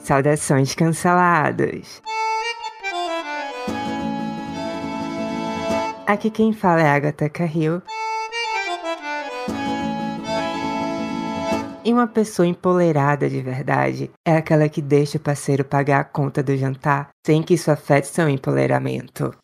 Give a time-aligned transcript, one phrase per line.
[0.00, 2.02] Saudações cancelados!
[6.06, 7.80] Aqui quem fala é Agatha Carril.
[11.84, 16.42] E uma pessoa empoleirada de verdade é aquela que deixa o parceiro pagar a conta
[16.42, 19.41] do jantar sem que isso afete seu empoleiramento.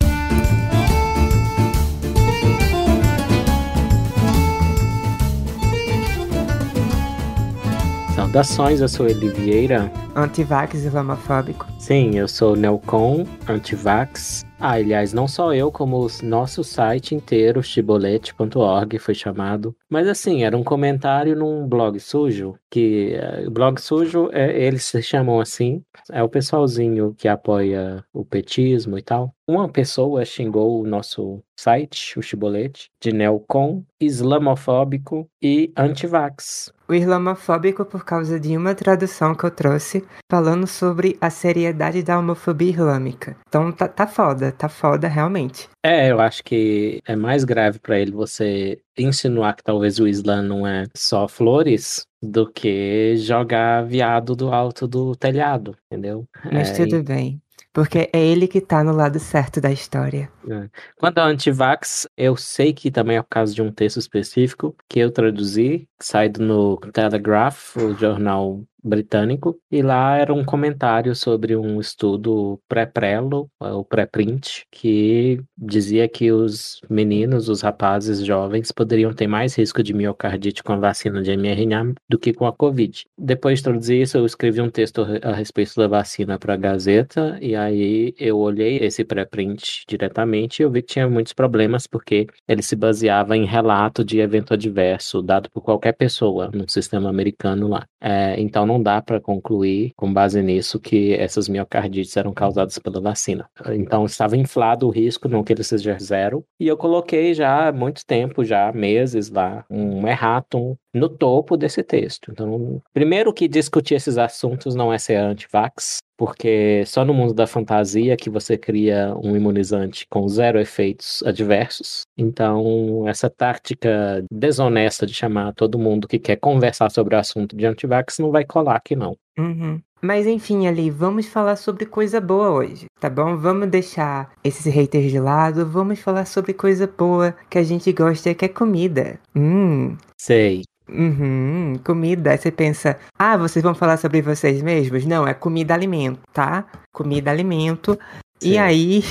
[8.29, 9.91] Saudações, eu sou Eli Vieira.
[10.15, 11.65] Antivax islamofóbico.
[11.79, 14.45] Sim, eu sou Neocon, antivax.
[14.59, 19.75] Ah, aliás, não só eu, como o nosso site inteiro, chibolete.org, foi chamado.
[19.89, 25.01] Mas assim, era um comentário num blog sujo, que uh, blog sujo, é, eles se
[25.01, 29.33] chamam assim, é o pessoalzinho que apoia o petismo e tal.
[29.47, 36.71] Uma pessoa xingou o nosso site, o Chibolete, de neocon, islamofóbico e antivax.
[36.89, 42.17] O islamofóbico por causa de uma tradução que eu trouxe falando sobre a seriedade da
[42.17, 43.37] homofobia islâmica.
[43.47, 45.69] Então tá, tá foda, tá foda realmente.
[45.85, 50.41] É, eu acho que é mais grave para ele você insinuar que talvez o Islã
[50.41, 56.25] não é só flores do que jogar viado do alto do telhado, entendeu?
[56.51, 57.39] Mas é, tudo bem.
[57.79, 60.29] Porque é ele que tá no lado certo da história.
[60.49, 60.67] É.
[60.97, 64.99] Quanto ao antivax, eu sei que também é por causa de um texto específico que
[64.99, 71.79] eu traduzi, saído no Telegraph, o jornal britânico, e lá era um comentário sobre um
[71.79, 79.55] estudo pré-prelo, o pré-print, que dizia que os meninos, os rapazes jovens, poderiam ter mais
[79.55, 83.05] risco de miocardite com a vacina de mRNA do que com a Covid.
[83.17, 87.37] Depois de traduzir isso, eu escrevi um texto a respeito da vacina para a Gazeta,
[87.41, 92.27] e aí eu olhei esse pré-print diretamente e eu vi que tinha muitos problemas, porque
[92.47, 97.67] ele se baseava em relato de evento adverso dado por qualquer pessoa no sistema americano
[97.67, 97.85] lá.
[98.01, 103.01] É, então não dá para concluir, com base nisso, que essas miocardites eram causadas pela
[103.01, 103.49] vacina.
[103.71, 107.71] Então estava inflado o risco, não que ele seja zero, e eu coloquei já há
[107.71, 112.31] muito tempo, já meses lá, um erratum no topo desse texto.
[112.31, 117.47] Então, primeiro que discutir esses assuntos não é ser anti-vax, porque só no mundo da
[117.47, 122.01] fantasia que você cria um imunizante com zero efeitos adversos.
[122.17, 127.65] Então, essa tática desonesta de chamar todo mundo que quer conversar sobre o assunto de
[127.65, 129.15] anti-vax não vai colar aqui, não.
[129.37, 129.79] Uhum.
[130.01, 133.35] Mas enfim, ali, vamos falar sobre coisa boa hoje, tá bom?
[133.35, 138.33] Vamos deixar esses haters de lado, vamos falar sobre coisa boa que a gente gosta,
[138.33, 139.19] que é comida.
[139.35, 139.97] Hum.
[140.17, 140.63] Sei.
[140.91, 142.31] Uhum, comida.
[142.31, 145.05] Aí você pensa, ah, vocês vão falar sobre vocês mesmos?
[145.05, 146.65] Não, é comida alimento, tá?
[146.91, 147.97] Comida alimento.
[148.41, 148.51] Sim.
[148.51, 149.03] E aí.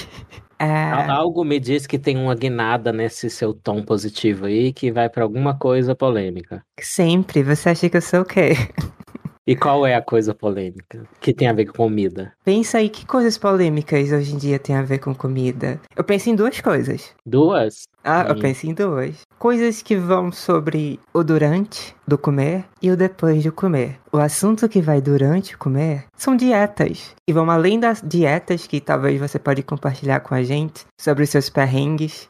[0.61, 0.91] É...
[1.09, 5.22] Algo me diz que tem uma guinada nesse seu tom positivo aí que vai para
[5.22, 6.65] alguma coisa polêmica.
[6.81, 7.44] Sempre.
[7.44, 8.55] Você acha que eu sou o quê?
[9.48, 12.34] E qual é a coisa polêmica que tem a ver com comida?
[12.44, 15.81] Pensa aí que coisas polêmicas hoje em dia tem a ver com comida.
[15.97, 17.14] Eu penso em duas coisas.
[17.25, 17.88] Duas?
[18.04, 19.22] Ah, eu penso em duas.
[19.38, 23.98] Coisas que vão sobre o durante do comer e o depois de comer.
[24.12, 27.14] O assunto que vai durante o comer são dietas.
[27.26, 31.31] E vão além das dietas que talvez você pode compartilhar com a gente sobre os
[31.31, 32.28] seus perrengues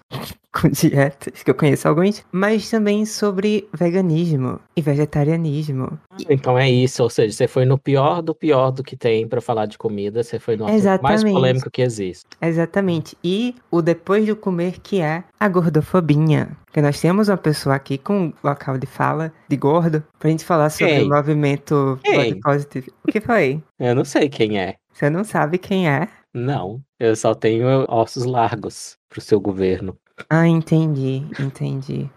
[0.61, 5.99] com dietas, que eu conheço alguns, mas também sobre veganismo e vegetarianismo.
[6.29, 9.41] Então é isso, ou seja, você foi no pior do pior do que tem para
[9.41, 10.67] falar de comida, você foi no
[11.03, 12.27] mais polêmico que existe.
[12.41, 13.17] Exatamente.
[13.23, 16.57] E o depois de comer que é a gordofobinha.
[16.67, 20.71] Porque nós temos uma pessoa aqui com local de fala de gordo pra gente falar
[20.71, 21.07] sobre Quem?
[21.07, 22.17] o movimento Quem?
[22.17, 22.93] body positive.
[23.07, 23.63] O que foi?
[23.79, 24.77] Eu não sei quem é.
[24.93, 26.09] Você não sabe quem é?
[26.35, 29.97] Não, eu só tenho ossos largos pro seu governo.
[30.31, 32.11] Ah, entendi, entendi.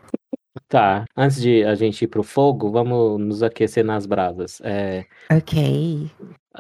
[0.68, 4.60] Tá, antes de a gente ir pro fogo, vamos nos aquecer nas brasas.
[4.62, 6.10] É, Ok.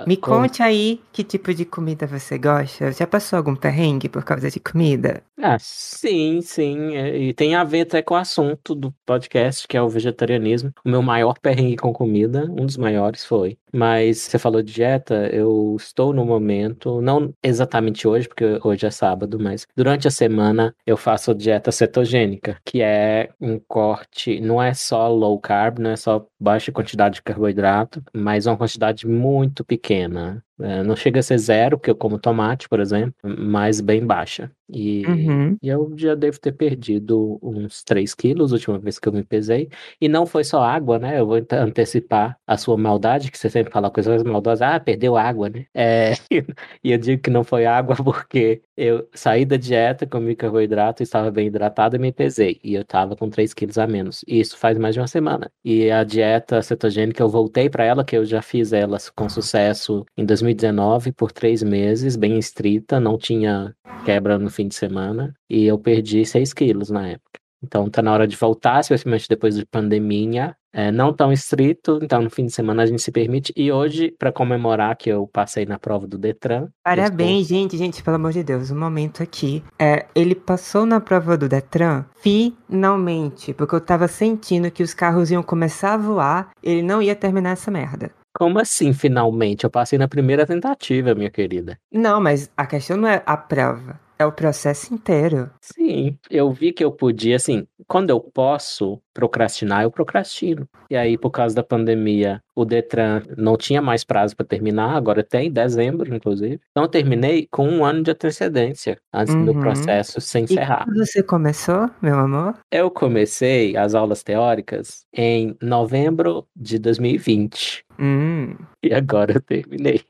[0.07, 2.91] Me como- conte aí que tipo de comida você gosta.
[2.93, 5.21] Já passou algum perrengue por causa de comida?
[5.43, 6.95] Ah, sim, sim.
[6.95, 10.71] é, E tem a ver até com o assunto do podcast, que é o vegetarianismo.
[10.85, 13.57] O meu maior perrengue com comida, um dos maiores foi.
[13.73, 18.91] Mas você falou de dieta, eu estou no momento, não exatamente hoje, porque hoje é
[18.91, 24.73] sábado, mas durante a semana eu faço dieta cetogênica, que é um corte, não é
[24.73, 29.80] só low carb, não é só baixa quantidade de carboidrato, mas uma quantidade muito pequena.
[29.83, 34.05] camera É, não chega a ser zero, porque eu como tomate, por exemplo, mas bem
[34.05, 34.51] baixa.
[34.73, 35.57] E, Uhum.
[35.61, 39.23] e eu já devo ter perdido uns 3 quilos, a última vez que eu me
[39.23, 39.69] pesei.
[39.99, 41.19] E não foi só água, né?
[41.19, 44.61] Eu vou ante- antecipar a sua maldade, que você sempre fala coisas maldosas.
[44.61, 45.65] Ah, perdeu água, né?
[45.73, 46.11] É,
[46.83, 51.29] e eu digo que não foi água porque eu saí da dieta, comi carboidrato, estava
[51.31, 52.59] bem hidratado e me pesei.
[52.63, 54.23] E eu estava com 3 quilos a menos.
[54.27, 55.51] E isso faz mais de uma semana.
[55.65, 60.05] E a dieta cetogênica, eu voltei para ela, que eu já fiz ela com sucesso
[60.17, 63.75] em 2019 por três meses, bem estrita, não tinha
[64.05, 65.33] quebra no fim de semana.
[65.49, 67.39] E eu perdi 6 quilos na época.
[67.63, 70.55] Então tá na hora de voltar, especialmente depois de pandemia.
[70.73, 73.53] É, não tão estrito, então no fim de semana a gente se permite.
[73.55, 76.69] E hoje, para comemorar que eu passei na prova do Detran.
[76.83, 79.61] Parabéns, gente, gente, pelo amor de Deus, um momento aqui.
[79.77, 85.29] É, ele passou na prova do Detran finalmente, porque eu tava sentindo que os carros
[85.29, 88.11] iam começar a voar, ele não ia terminar essa merda.
[88.33, 89.63] Como assim, finalmente?
[89.65, 91.77] Eu passei na primeira tentativa, minha querida.
[91.91, 95.49] Não, mas a questão não é a prova, é o processo inteiro.
[95.61, 100.67] Sim, eu vi que eu podia, assim, quando eu posso procrastinar, eu procrastino.
[100.89, 105.23] E aí, por causa da pandemia, o Detran não tinha mais prazo para terminar, agora
[105.23, 106.59] tem, dezembro, inclusive.
[106.71, 109.59] Então, eu terminei com um ano de antecedência antes do Uhum.
[109.59, 110.85] processo se E encerrar.
[110.85, 112.55] quando você começou, meu amor?
[112.71, 117.83] Eu comecei as aulas teóricas em novembro de 2020.
[118.01, 120.01] Hum, E agora eu terminei.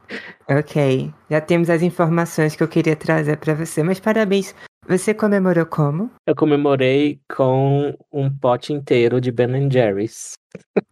[0.50, 1.14] ok.
[1.30, 4.56] Já temos as informações que eu queria trazer pra você, mas parabéns.
[4.88, 6.10] Você comemorou como?
[6.26, 10.34] Eu comemorei com um pote inteiro de Ben Jerry's.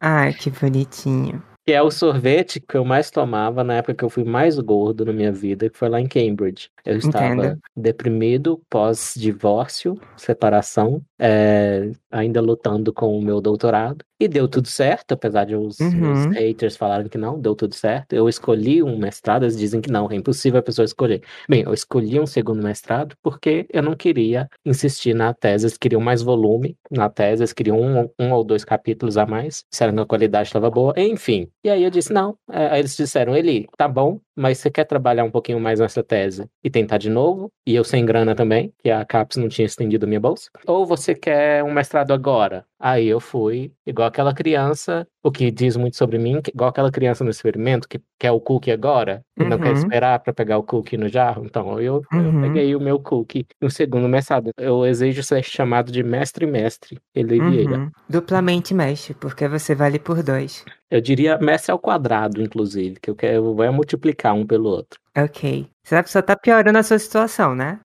[0.01, 1.41] Ai, que bonitinho.
[1.65, 5.05] Que é o sorvete que eu mais tomava na época que eu fui mais gordo
[5.05, 6.69] na minha vida, que foi lá em Cambridge.
[6.85, 7.59] Eu estava Entendo.
[7.75, 14.03] deprimido, pós-divórcio, separação, é, ainda lutando com o meu doutorado.
[14.21, 16.11] E deu tudo certo, apesar de os, Uhum.
[16.11, 18.11] os haters falarem que não, deu tudo certo.
[18.13, 21.21] Eu escolhi um mestrado, eles dizem que não, é impossível a pessoa escolher.
[21.47, 26.01] Bem, eu escolhi um segundo mestrado porque eu não queria insistir na tese, eles queriam
[26.01, 30.01] mais volume na tese, eles queriam um, um ou dois capítulos a mais, disseram que
[30.01, 31.47] a qualidade estava boa, enfim.
[31.63, 32.35] E aí eu disse, não.
[32.51, 36.01] É, Aí eles disseram, Eli, tá bom, mas você quer trabalhar um pouquinho mais nessa
[36.01, 37.51] tese e tentar de novo?
[37.67, 40.49] E eu sem grana também, que a CAPES não tinha estendido a minha bolsa.
[40.65, 42.65] Ou você quer um mestrado agora?
[42.79, 47.23] Aí eu fui, igual aquela criança, o que diz muito sobre mim, igual aquela criança
[47.25, 49.73] no experimento que quer o cookie agora e não quer Uhum.
[49.73, 51.43] esperar para pegar o cookie no jarro.
[51.45, 52.41] Então eu, eu Uhum.
[52.41, 54.51] peguei o meu cookie no segundo mestrado.
[54.57, 57.77] Eu exijo ser chamado de mestre-mestre, Eli Vieira.
[57.77, 57.89] Uhum.
[58.09, 60.63] Duplamente mexe, porque você vale por dois.
[60.89, 64.99] Eu diria mestre ao quadrado, inclusive, que eu quero eu vou multiplicar um pelo outro.
[65.17, 65.67] Ok.
[65.83, 67.79] Você só tá piorando a sua situação, né?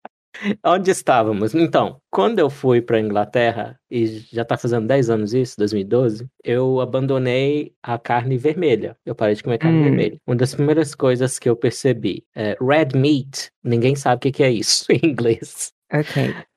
[0.64, 1.54] Onde estávamos?
[1.54, 6.80] Então, quando eu fui para Inglaterra, e já está fazendo 10 anos isso, 2012, eu
[6.80, 8.96] abandonei a carne vermelha.
[9.04, 9.84] Eu parei de comer carne Hum.
[9.84, 10.18] vermelha.
[10.26, 14.42] Uma das primeiras coisas que eu percebi é red meat, ninguém sabe o que que
[14.42, 15.72] é isso em inglês.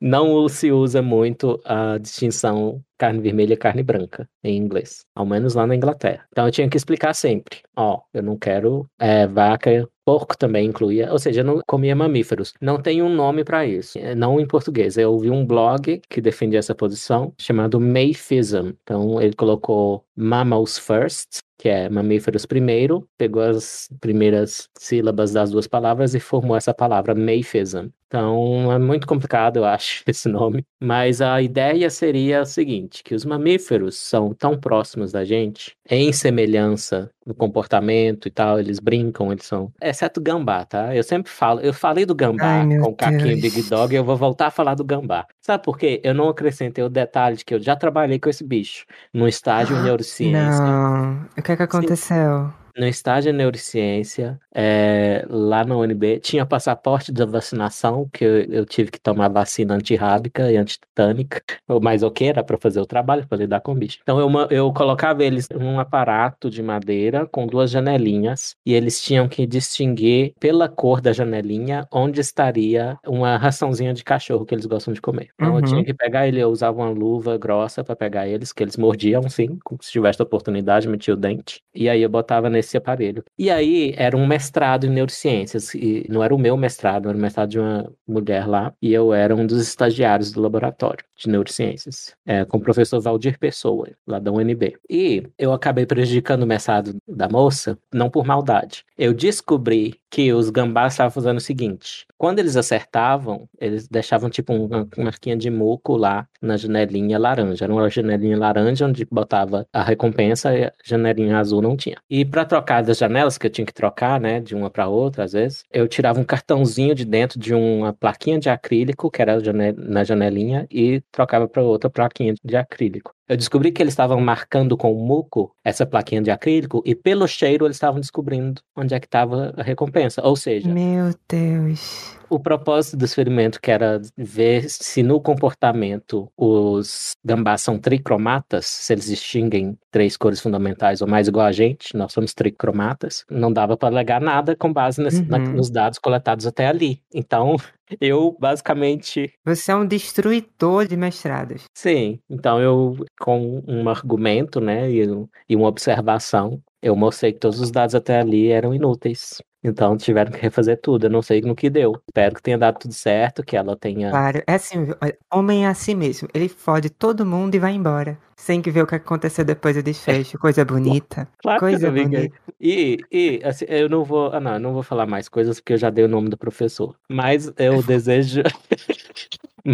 [0.01, 5.53] Não se usa muito a distinção carne vermelha e carne branca em inglês, ao menos
[5.53, 6.25] lá na Inglaterra.
[6.31, 11.11] Então eu tinha que explicar sempre, ó, eu não quero é, vaca, porco também incluía,
[11.11, 12.53] ou seja, não comia mamíferos.
[12.61, 14.97] Não tem um nome para isso, é, não em português.
[14.97, 18.71] Eu ouvi um blog que defendia essa posição chamado Mayfism.
[18.83, 25.67] Então ele colocou mammals first, que é mamíferos primeiro, pegou as primeiras sílabas das duas
[25.67, 27.89] palavras e formou essa palavra Mayfism.
[28.07, 30.63] Então é muito complicado, eu acho, esse nome.
[30.81, 36.11] Mas a ideia seria a seguinte: que os mamíferos são tão próximos da gente, em
[36.11, 39.69] semelhança no comportamento e tal, eles brincam, eles são.
[39.81, 40.95] Exceto o gambá, tá?
[40.95, 43.41] Eu sempre falo, eu falei do gambá Ai, com o Caquinho.
[43.41, 45.27] Big Dog e eu vou voltar a falar do gambá.
[45.41, 45.99] Sabe por quê?
[46.03, 49.75] Eu não acrescentei o detalhe de que eu já trabalhei com esse bicho no estágio
[49.75, 50.63] em neurociência.
[50.63, 51.25] Não.
[51.37, 52.53] O que é que aconteceu?
[52.77, 58.65] No estágio em neurociência, é, lá na UNB, tinha passaporte da vacinação, que eu, eu
[58.67, 61.41] tive que tomar vacina antirrábica e antitânica,
[61.81, 63.97] mas ok, era para fazer o trabalho, para lidar com o bicho.
[64.03, 69.27] Então eu, eu colocava eles num aparato de madeira com duas janelinhas, e eles tinham
[69.27, 74.93] que distinguir pela cor da janelinha onde estaria uma raçãozinha de cachorro que eles gostam
[74.93, 75.29] de comer.
[75.39, 75.63] Então eu Uhum.
[75.63, 79.27] tinha que pegar ele, eu usava uma luva grossa para pegar eles, que eles mordiam
[79.29, 81.61] sim, se tivesse a oportunidade, metia o dente.
[81.73, 83.23] E aí eu botava nesse aparelho.
[83.37, 87.21] E aí era um mestrado em neurociências, e não era o meu mestrado, era o
[87.21, 91.05] mestrado de uma mulher lá, e eu era um dos estagiários do laboratório.
[91.17, 94.77] De neurociências, é, com o professor Valdir Pessoa, lá da UNB.
[94.89, 98.85] E eu acabei prejudicando o mestrado da moça, não por maldade.
[98.97, 104.53] Eu descobri que os gambás estavam fazendo o seguinte: quando eles acertavam, eles deixavam tipo
[104.53, 107.65] uma, marquinha de muco lá na janelinha laranja.
[107.65, 111.97] Era uma janelinha laranja onde botava a recompensa e a janelinha azul não tinha.
[112.09, 115.23] E para trocar das janelas, que eu tinha que trocar, né, de uma para outra
[115.23, 119.37] às vezes, eu tirava um cartãozinho de dentro de uma plaquinha de acrílico, que era
[119.75, 123.13] na janelinha, e trocava para outra plaquinha de acrílico.
[123.27, 127.65] Eu descobri que eles estavam marcando com muco essa plaquinha de acrílico e pelo cheiro
[127.65, 130.21] eles estavam descobrindo onde é que estava a recompensa.
[130.25, 132.15] Ou seja, meu Deus.
[132.29, 138.93] O propósito do experimento que era ver se no comportamento os gambás são tricromatas, se
[138.93, 143.77] eles distinguem três cores fundamentais ou mais igual a gente, nós somos tricromatas, não dava
[143.77, 145.27] para alegar nada com base nesse, uhum.
[145.27, 147.01] na, nos dados coletados até ali.
[147.13, 147.55] Então,
[148.01, 149.33] eu basicamente.
[149.45, 151.63] Você é um destruidor de mestrados.
[151.73, 155.01] Sim, então eu, com um argumento, né, e,
[155.49, 159.41] e uma observação, eu mostrei que todos os dados até ali eram inúteis.
[159.63, 161.05] Então tiveram que refazer tudo.
[161.05, 161.93] Eu não sei no que deu.
[162.07, 164.09] Espero que tenha dado tudo certo, que ela tenha.
[164.09, 164.87] Claro, é assim,
[165.33, 166.27] homem é assim mesmo.
[166.33, 168.17] Ele fode todo mundo e vai embora.
[168.37, 170.37] Sem que ver o que aconteceu depois do desfecho.
[170.37, 171.27] Coisa bonita.
[171.39, 172.33] Claro coisa bonita.
[172.61, 174.31] E, e assim, eu não vou.
[174.31, 176.37] Ah, não, eu não vou falar mais coisas porque eu já dei o nome do
[176.37, 176.95] professor.
[177.09, 178.43] Mas eu desejo.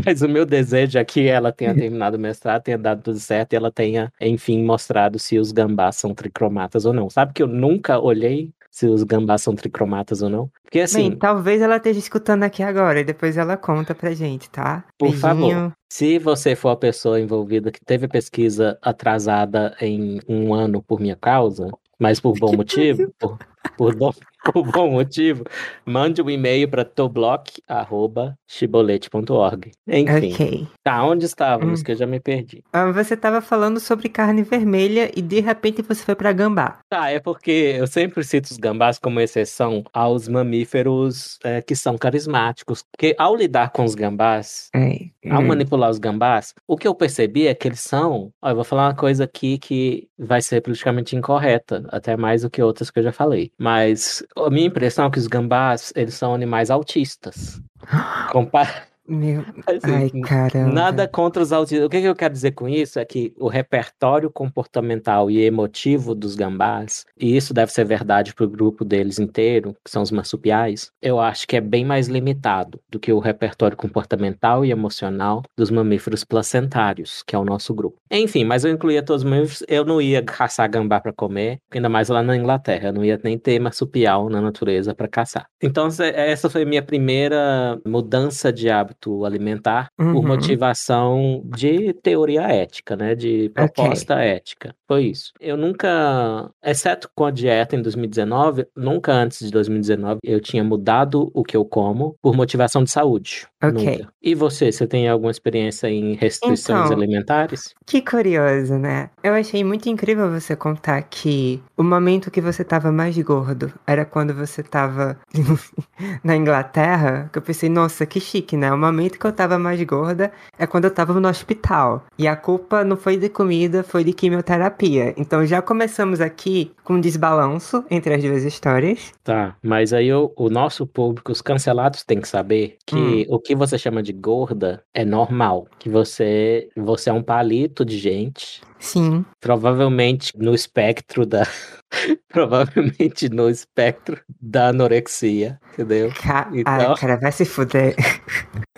[0.05, 3.53] Mas o meu desejo é que ela tenha terminado o mestrado, tenha dado tudo certo
[3.53, 7.09] e ela tenha, enfim, mostrado se os gambás são tricromatas ou não.
[7.09, 10.49] Sabe que eu nunca olhei se os gambás são tricromatas ou não.
[10.63, 11.09] Porque assim.
[11.09, 14.83] Bem, talvez ela esteja escutando aqui agora e depois ela conta pra gente, tá?
[14.97, 15.21] Por Beijinho.
[15.21, 15.73] favor.
[15.87, 21.15] Se você for a pessoa envolvida que teve pesquisa atrasada em um ano por minha
[21.15, 21.69] causa,
[21.99, 23.37] mas por bom motivo, por,
[23.77, 24.11] por, bom,
[24.43, 25.45] por bom motivo,
[25.85, 29.71] mande um e-mail para toblock.chibolete.org.
[29.87, 30.33] Enfim.
[30.33, 30.67] Okay.
[30.83, 31.79] Tá, onde estávamos?
[31.79, 31.83] Hum.
[31.83, 32.61] Que eu já me perdi.
[32.73, 36.79] Ah, você estava falando sobre carne vermelha e de repente você foi para gambá.
[36.89, 41.95] Tá, é porque eu sempre cito os gambás como exceção aos mamíferos é, que são
[41.97, 42.83] carismáticos.
[42.91, 45.09] Porque ao lidar com os gambás, é.
[45.29, 45.47] ao hum.
[45.47, 48.31] manipular os gambás, o que eu percebi é que eles são.
[48.41, 52.49] Ó, eu vou falar uma coisa aqui que vai ser politicamente incorreta, até mais do
[52.49, 53.51] que outras que eu já falei.
[53.57, 57.61] Mas a minha impressão é que os gambás, eles são animais autistas.
[58.31, 58.92] Compar...
[59.07, 59.41] Meu...
[59.67, 60.71] Assim, Ai, caramba.
[60.71, 61.85] Nada contra os autistas.
[61.85, 66.15] O que, que, eu quero dizer com isso é que o repertório comportamental e emotivo
[66.15, 70.11] dos gambás, e isso deve ser verdade para o grupo deles inteiro, que são os
[70.11, 75.43] marsupiais, eu acho que é bem mais limitado do que o repertório comportamental e emocional
[75.57, 77.97] dos mamíferos placentários, que é o nosso grupo.
[78.09, 79.63] Enfim, mas eu incluía todos os mamíferos.
[79.67, 82.89] Eu não ia caçar gambá para comer, ainda mais lá na Inglaterra.
[82.89, 85.45] Eu não ia nem ter marsupial na natureza para caçar.
[85.61, 90.13] Então, essa foi a minha primeira mudança de hábito hábito alimentar uhum.
[90.13, 93.15] por motivação de teoria ética, né?
[93.15, 94.27] De proposta okay.
[94.27, 94.75] ética.
[94.87, 95.33] Foi isso.
[95.39, 101.31] Eu nunca, exceto com a dieta em 2019, nunca antes de 2019 eu tinha mudado
[101.33, 103.47] o que eu como por motivação de saúde.
[103.63, 103.97] Ok.
[103.97, 104.13] Nunca.
[104.21, 107.73] E você, você tem alguma experiência em restrições então, alimentares?
[107.85, 109.09] Que curioso, né?
[109.23, 114.05] Eu achei muito incrível você contar que o momento que você estava mais gordo era
[114.05, 115.17] quando você estava
[116.23, 118.71] na Inglaterra, que eu pensei, nossa, que chique, né?
[118.71, 122.05] O momento que eu estava mais gorda é quando eu estava no hospital.
[122.17, 125.13] E a culpa não foi de comida, foi de quimioterapia.
[125.17, 129.13] Então já começamos aqui com um desbalanço entre as duas histórias.
[129.23, 133.25] Tá, mas aí o, o nosso público, os cancelados, tem que saber que hum.
[133.29, 137.97] o que você chama de gorda é normal, que você você é um palito de
[137.97, 138.61] gente.
[138.79, 139.23] Sim.
[139.39, 141.43] Provavelmente no espectro da
[142.27, 146.11] provavelmente no espectro da anorexia, entendeu?
[146.21, 146.49] Ca...
[146.53, 146.73] Então...
[146.73, 147.95] Ai, cara, vai se fuder.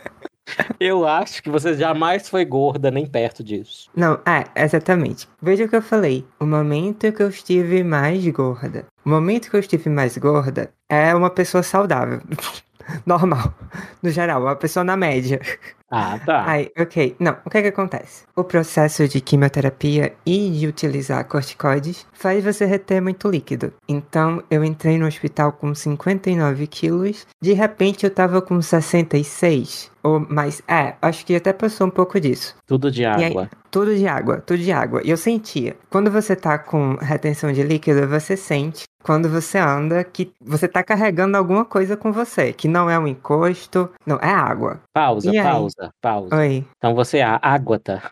[0.80, 3.90] Eu acho que você jamais foi gorda nem perto disso.
[3.96, 5.28] Não, é, exatamente.
[5.42, 6.26] Veja o que eu falei.
[6.40, 8.86] O momento que eu estive mais gorda.
[9.04, 12.22] O momento que eu estive mais gorda é uma pessoa saudável.
[13.06, 13.54] normal,
[14.02, 15.40] no geral, uma pessoa na média.
[15.96, 16.44] Ah, tá.
[16.46, 17.16] Aí, ok.
[17.20, 18.26] Não, o que é que acontece?
[18.36, 23.74] O processo de quimioterapia e de utilizar corticoides faz você reter muito líquido.
[23.88, 29.92] Então, eu entrei no hospital com 59 quilos, de repente eu tava com 66.
[30.04, 32.56] Ou mais, é, acho que até passou um pouco disso.
[32.68, 33.44] Tudo de água.
[33.44, 35.02] Aí, tudo de água, tudo de água.
[35.04, 35.76] E eu sentia.
[35.90, 40.82] Quando você tá com retenção de líquido, você sente quando você anda que você tá
[40.82, 44.80] carregando alguma coisa com você, que não é um encosto, não, é água.
[44.94, 46.36] Pausa, pausa, pausa.
[46.38, 46.66] Oi.
[46.78, 48.10] Então você é água, tá?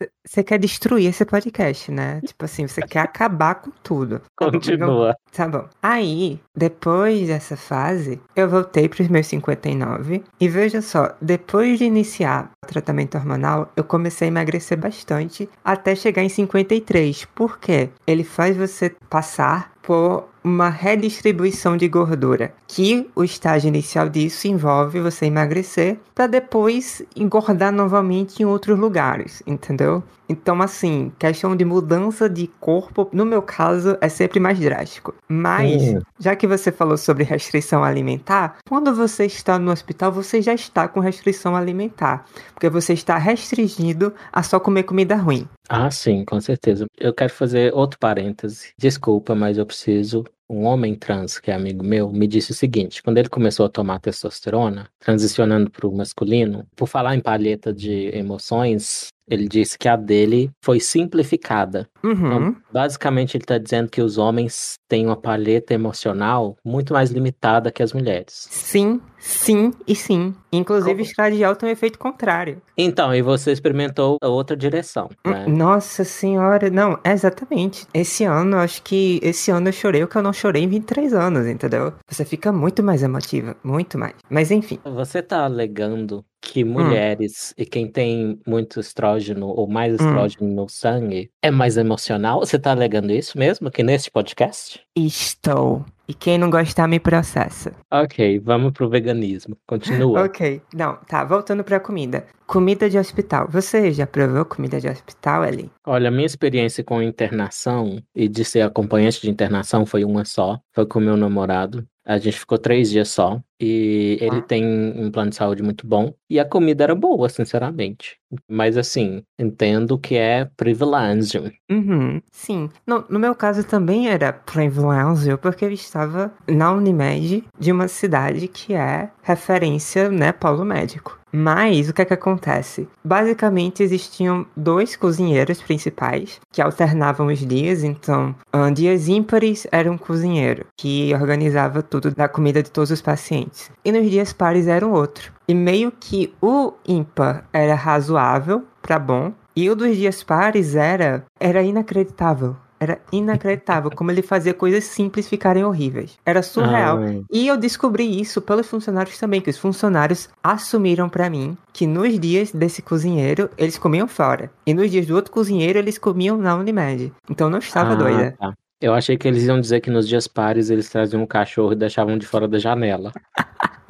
[0.30, 2.20] você quer destruir esse podcast, né?
[2.24, 4.22] Tipo assim, você quer acabar com tudo.
[4.36, 5.16] Continua.
[5.32, 5.64] Tá bom.
[5.82, 10.22] Aí, depois dessa fase, eu voltei para os meus 59.
[10.38, 15.96] E veja só, depois de iniciar o tratamento hormonal, eu comecei a emagrecer bastante até
[15.96, 17.24] chegar em 53.
[17.34, 17.90] Por quê?
[18.06, 25.00] Ele faz você passar por uma redistribuição de gordura, que o estágio inicial disso envolve
[25.00, 30.02] você emagrecer para depois engordar novamente em outros lugares, entendeu?
[30.30, 35.12] Então, assim, questão de mudança de corpo, no meu caso, é sempre mais drástico.
[35.28, 35.98] Mas, Hum.
[36.20, 40.86] já que você falou sobre restrição alimentar, quando você está no hospital, você já está
[40.86, 45.48] com restrição alimentar, porque você está restringido a só comer comida ruim.
[45.68, 46.86] Ah, sim, com certeza.
[46.96, 48.72] Eu quero fazer outro parêntese.
[48.78, 50.24] Desculpa, mas eu preciso.
[50.52, 53.68] Um homem trans, que é amigo meu, me disse o seguinte: quando ele começou a
[53.68, 59.88] tomar testosterona, transicionando para o masculino, por falar em palheta de emoções, ele disse que
[59.88, 61.88] a dele foi simplificada.
[62.02, 62.12] Uhum.
[62.12, 67.70] Então, basicamente, ele está dizendo que os homens têm uma palheta emocional muito mais limitada
[67.70, 68.48] que as mulheres.
[68.50, 70.34] Sim, sim e sim.
[70.52, 71.02] Inclusive, Como?
[71.02, 72.60] estradiol tem um efeito contrário.
[72.76, 75.46] Então, e você experimentou a outra direção, né?
[75.46, 77.86] Nossa senhora, não, exatamente.
[77.94, 81.14] Esse ano, acho que esse ano eu chorei o que eu não chorei em 23
[81.14, 81.92] anos, entendeu?
[82.08, 84.14] Você fica muito mais emotiva, muito mais.
[84.28, 86.24] Mas enfim, Você tá alegando Hum.
[86.40, 89.96] Que mulheres e quem tem muito estrógeno ou mais Hum.
[90.06, 92.40] estrógeno no sangue é mais emocional?
[92.40, 94.80] Você tá alegando isso mesmo aqui neste podcast?
[94.96, 95.84] estou.
[96.08, 97.72] E quem não gostar me processa.
[97.88, 99.56] Ok, vamos pro veganismo.
[99.64, 100.24] Continua.
[100.24, 102.26] Ok, não, tá, voltando pra comida.
[102.48, 103.46] Comida de hospital.
[103.48, 105.70] Você já provou comida de hospital, Eli?
[105.86, 110.58] Olha, a minha experiência com internação e de ser acompanhante de internação foi uma só.
[110.74, 111.86] Foi com meu namorado.
[112.04, 113.40] A gente ficou três dias só.
[113.60, 114.42] E ele Ah.
[114.42, 114.64] tem
[114.96, 116.14] um plano de saúde muito bom.
[116.28, 118.16] E a comida era boa, sinceramente.
[118.48, 121.52] Mas assim, entendo que é privilégio.
[121.70, 122.70] Uhum, sim.
[122.86, 128.46] No, no meu caso também era privilégio, porque eu estava na Unimed de uma cidade
[128.48, 131.18] que é referência, né, polo médico.
[131.32, 132.88] Mas o que é que acontece?
[133.04, 138.34] Basicamente existiam dois cozinheiros principais que alternavam os dias, então
[138.74, 143.49] dias ímpares era um cozinheiro que organizava tudo da comida de todos os pacientes.
[143.84, 145.32] E nos dias pares era um outro.
[145.48, 151.24] E meio que o ímpar era razoável pra bom, e o dos dias pares era
[151.38, 152.56] era inacreditável.
[152.82, 156.18] Era inacreditável como ele fazia coisas simples ficarem horríveis.
[156.24, 156.98] Era surreal.
[156.98, 161.86] Ah, E eu descobri isso pelos funcionários também, que os funcionários assumiram pra mim que
[161.86, 164.50] nos dias desse cozinheiro eles comiam fora.
[164.66, 167.12] E nos dias do outro cozinheiro eles comiam na Unimed.
[167.28, 168.34] Então eu não estava ah, doida.
[168.38, 168.54] tá.
[168.80, 171.76] Eu achei que eles iam dizer que nos dias pares eles traziam um cachorro e
[171.76, 173.12] deixavam de fora da janela.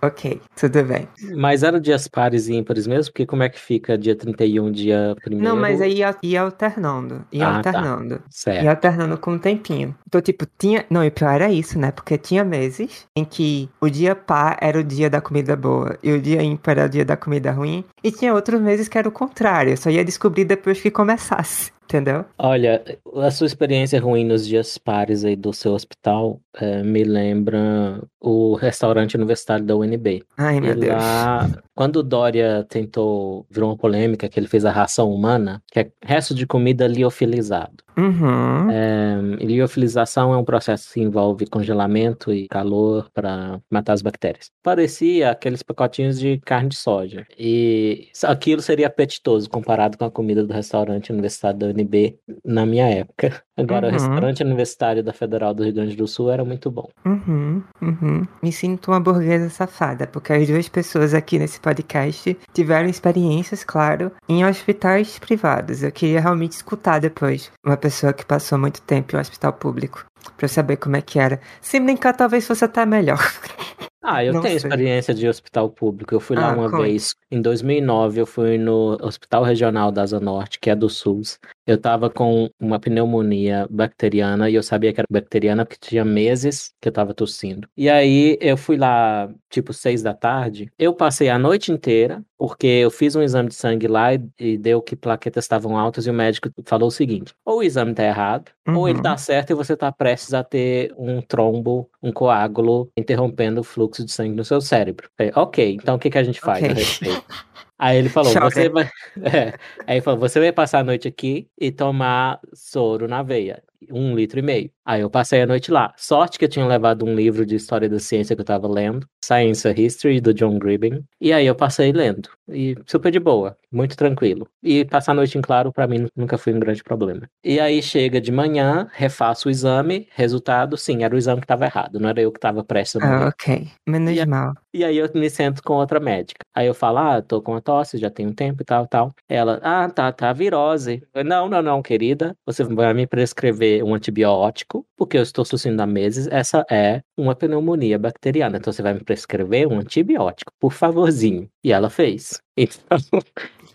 [0.00, 1.08] Ok, tudo bem.
[1.36, 3.12] Mas era dias pares e ímpares mesmo?
[3.12, 7.24] Porque como é que fica dia 31, dia 1 Não, mas aí ia, ia alternando.
[7.32, 7.70] Ia Ah, tá.
[7.70, 8.22] alternando.
[8.30, 8.64] Certo.
[8.64, 9.94] E alternando com um tempinho.
[10.06, 10.84] Então, tipo, tinha.
[10.88, 11.90] Não, e pior era isso, né?
[11.90, 16.12] Porque tinha meses em que o dia par era o dia da comida boa e
[16.12, 17.84] o dia ímpar era o dia da comida ruim.
[18.04, 19.72] E tinha outros meses que era o contrário.
[19.72, 21.72] Eu só ia descobrir depois que começasse.
[21.86, 22.24] Entendeu?
[22.36, 28.02] Olha, a sua experiência ruim nos dias pares aí do seu hospital eh, me lembra
[28.20, 30.24] o restaurante universitário da UNB.
[30.36, 30.94] Ai, meu E Deus.
[30.94, 35.78] lá, quando o Dória tentou, virou uma polêmica que ele fez a ração humana, que
[35.80, 37.84] é resto de comida liofilizado.
[37.98, 38.70] Uhum.
[38.70, 44.50] É, liofilização é um processo que envolve congelamento e calor para matar as bactérias.
[44.62, 47.26] Parecia aqueles pacotinhos de carne de soja.
[47.38, 52.86] E aquilo seria apetitoso comparado com a comida do restaurante universitário da UNB na minha
[52.88, 53.42] época.
[53.56, 53.90] Agora, Uhum.
[53.90, 56.90] o restaurante universitário da Federal do Rio Grande do Sul era muito bom.
[57.06, 58.26] Uhum, uhum.
[58.42, 64.12] Me sinto uma burguesa safada, porque as duas pessoas aqui nesse podcast tiveram experiências, claro,
[64.28, 65.82] em hospitais privados.
[65.82, 70.04] Eu queria realmente escutar depois uma pessoa que passou muito tempo em um hospital público,
[70.36, 71.40] pra eu saber como é que era.
[71.60, 73.18] Se brincar, talvez fosse até melhor.
[74.08, 74.68] Ah, eu Não tenho sei.
[74.70, 76.14] experiência de hospital público.
[76.14, 76.82] Eu fui lá Ah, uma conte.
[76.82, 81.40] vez, em 2009, eu fui no Hospital Regional da Asa Norte, que é do SUS.
[81.66, 86.72] Eu tava com uma pneumonia bacteriana e eu sabia que era bacteriana porque tinha meses
[86.80, 87.68] que eu tava tossindo.
[87.76, 90.70] E aí eu fui lá, tipo, seis da tarde.
[90.78, 94.56] Eu passei a noite inteira, porque eu fiz um exame de sangue lá e, e
[94.56, 98.04] deu que plaquetas estavam altas e o médico falou o seguinte: ou o exame tá
[98.04, 99.02] errado, ou ele Uhum.
[99.02, 104.04] tá certo e você tá prestes a ter um trombo, um coágulo, interrompendo o fluxo
[104.04, 105.08] de sangue no seu cérebro.
[105.16, 106.70] Falei, ok, então o que, que a gente faz Ok.
[106.70, 107.24] a respeito?
[107.78, 108.90] Aí ele falou, você vai.
[109.22, 109.52] É.
[109.86, 113.62] Aí falou, você vai passar a noite aqui e tomar soro na veia.
[113.90, 114.70] Um litro e meio.
[114.84, 115.92] Aí eu passei a noite lá.
[115.96, 119.06] Sorte que eu tinha levado um livro de história da ciência que eu tava lendo,
[119.24, 121.04] Science History, do John Gribben.
[121.20, 122.28] E aí eu passei lendo.
[122.48, 124.48] E super de boa, muito tranquilo.
[124.62, 127.28] E passar a noite em claro, para mim, nunca foi um grande problema.
[127.42, 131.64] E aí chega de manhã, refaço o exame, resultado, sim, era o exame que tava
[131.64, 133.24] errado, não era eu que tava prestes a morrer.
[133.24, 133.68] Ah, ok.
[133.88, 134.54] Menos E mal.
[134.72, 136.44] E aí eu me sento com outra médica.
[136.54, 139.12] Aí eu falo, ah, tô com a tosse, já tem um tempo e tal, tal.
[139.28, 141.02] Ela, ah, tá, tá, virose.
[141.12, 142.36] Eu, não, não, não, querida.
[142.46, 146.26] Você vai me prescrever um antibiótico, porque eu estou tossindo há meses.
[146.28, 148.56] Essa é uma pneumonia bacteriana.
[148.58, 151.48] Então você vai me prescrever um antibiótico, por favorzinho.
[151.64, 152.40] E ela fez.
[152.58, 152.98] Então,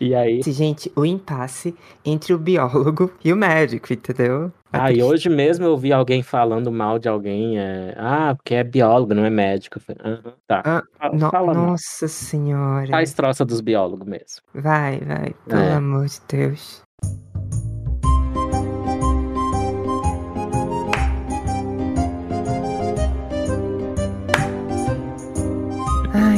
[0.00, 0.40] e aí...
[0.42, 1.72] Gente, o impasse
[2.04, 4.52] entre o biólogo e o médico, entendeu?
[4.72, 7.60] Ah, e hoje mesmo eu vi alguém falando mal de alguém.
[7.60, 7.94] É...
[7.96, 9.78] Ah, porque é biólogo, não é médico.
[10.04, 10.62] "Aham, tá.
[10.98, 12.88] Ah, No- Fala nossa senhora.
[12.88, 14.42] Faz troça dos biólogos mesmo.
[14.52, 15.74] Vai, vai, pelo É.
[15.74, 16.82] amor de Deus.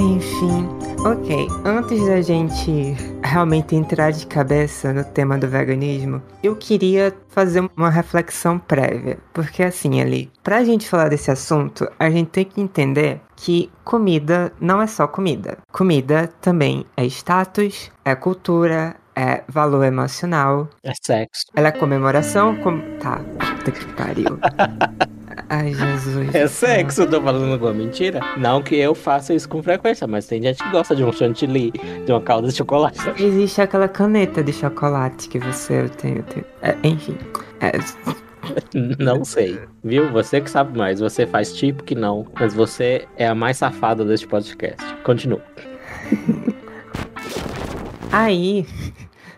[0.04, 0.68] Enfim.
[1.04, 7.68] Ok, antes da gente realmente entrar de cabeça no tema do veganismo, eu queria fazer
[7.76, 9.18] uma reflexão prévia.
[9.32, 14.52] Porque assim, ali, pra gente falar desse assunto, a gente tem que entender que comida
[14.60, 15.58] não é só comida.
[15.72, 21.44] Comida também é status, é cultura, é valor emocional, É sexo.
[21.54, 22.80] ela é comemoração, com...
[22.98, 23.20] tá,
[23.56, 24.38] puta que pariu.
[25.56, 26.34] Ai, Jesus.
[26.34, 28.20] É sexo, eu tô falando alguma mentira?
[28.36, 31.70] Não que eu faça isso com frequência, mas tem gente que gosta de um chantilly,
[32.04, 32.98] de uma calda de chocolate.
[33.22, 36.22] Existe aquela caneta de chocolate que você tem.
[36.22, 37.16] tem- é, enfim.
[37.60, 37.72] É,
[38.98, 40.10] Não sei, viu?
[40.12, 41.00] Você que sabe mais.
[41.00, 44.82] Você faz tipo que não, mas você é a mais safada deste podcast.
[45.04, 45.40] Continua.
[48.12, 48.66] Aí,